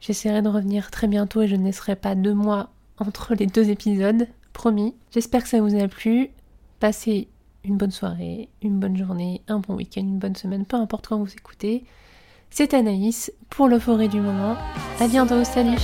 J'essaierai 0.00 0.42
de 0.42 0.48
revenir 0.48 0.90
très 0.90 1.06
bientôt 1.06 1.42
et 1.42 1.48
je 1.48 1.56
ne 1.56 1.64
laisserai 1.64 1.94
pas 1.94 2.14
deux 2.14 2.34
mois 2.34 2.70
entre 2.98 3.34
les 3.34 3.46
deux 3.46 3.70
épisodes, 3.70 4.26
promis. 4.52 4.94
J'espère 5.12 5.42
que 5.42 5.48
ça 5.48 5.60
vous 5.60 5.76
a 5.76 5.88
plu. 5.88 6.30
Passez 6.80 7.28
une 7.64 7.76
bonne 7.76 7.90
soirée, 7.90 8.48
une 8.62 8.80
bonne 8.80 8.96
journée, 8.96 9.42
un 9.48 9.58
bon 9.58 9.74
week-end, 9.74 10.00
une 10.00 10.18
bonne 10.18 10.36
semaine, 10.36 10.64
peu 10.64 10.76
importe 10.76 11.08
quand 11.08 11.18
vous 11.18 11.32
écoutez. 11.32 11.84
C'est 12.48 12.74
Anaïs 12.74 13.32
pour 13.48 13.68
l'euphorie 13.68 14.08
du 14.08 14.20
moment. 14.20 14.56
À 14.98 15.06
bientôt, 15.06 15.44
salut 15.44 15.78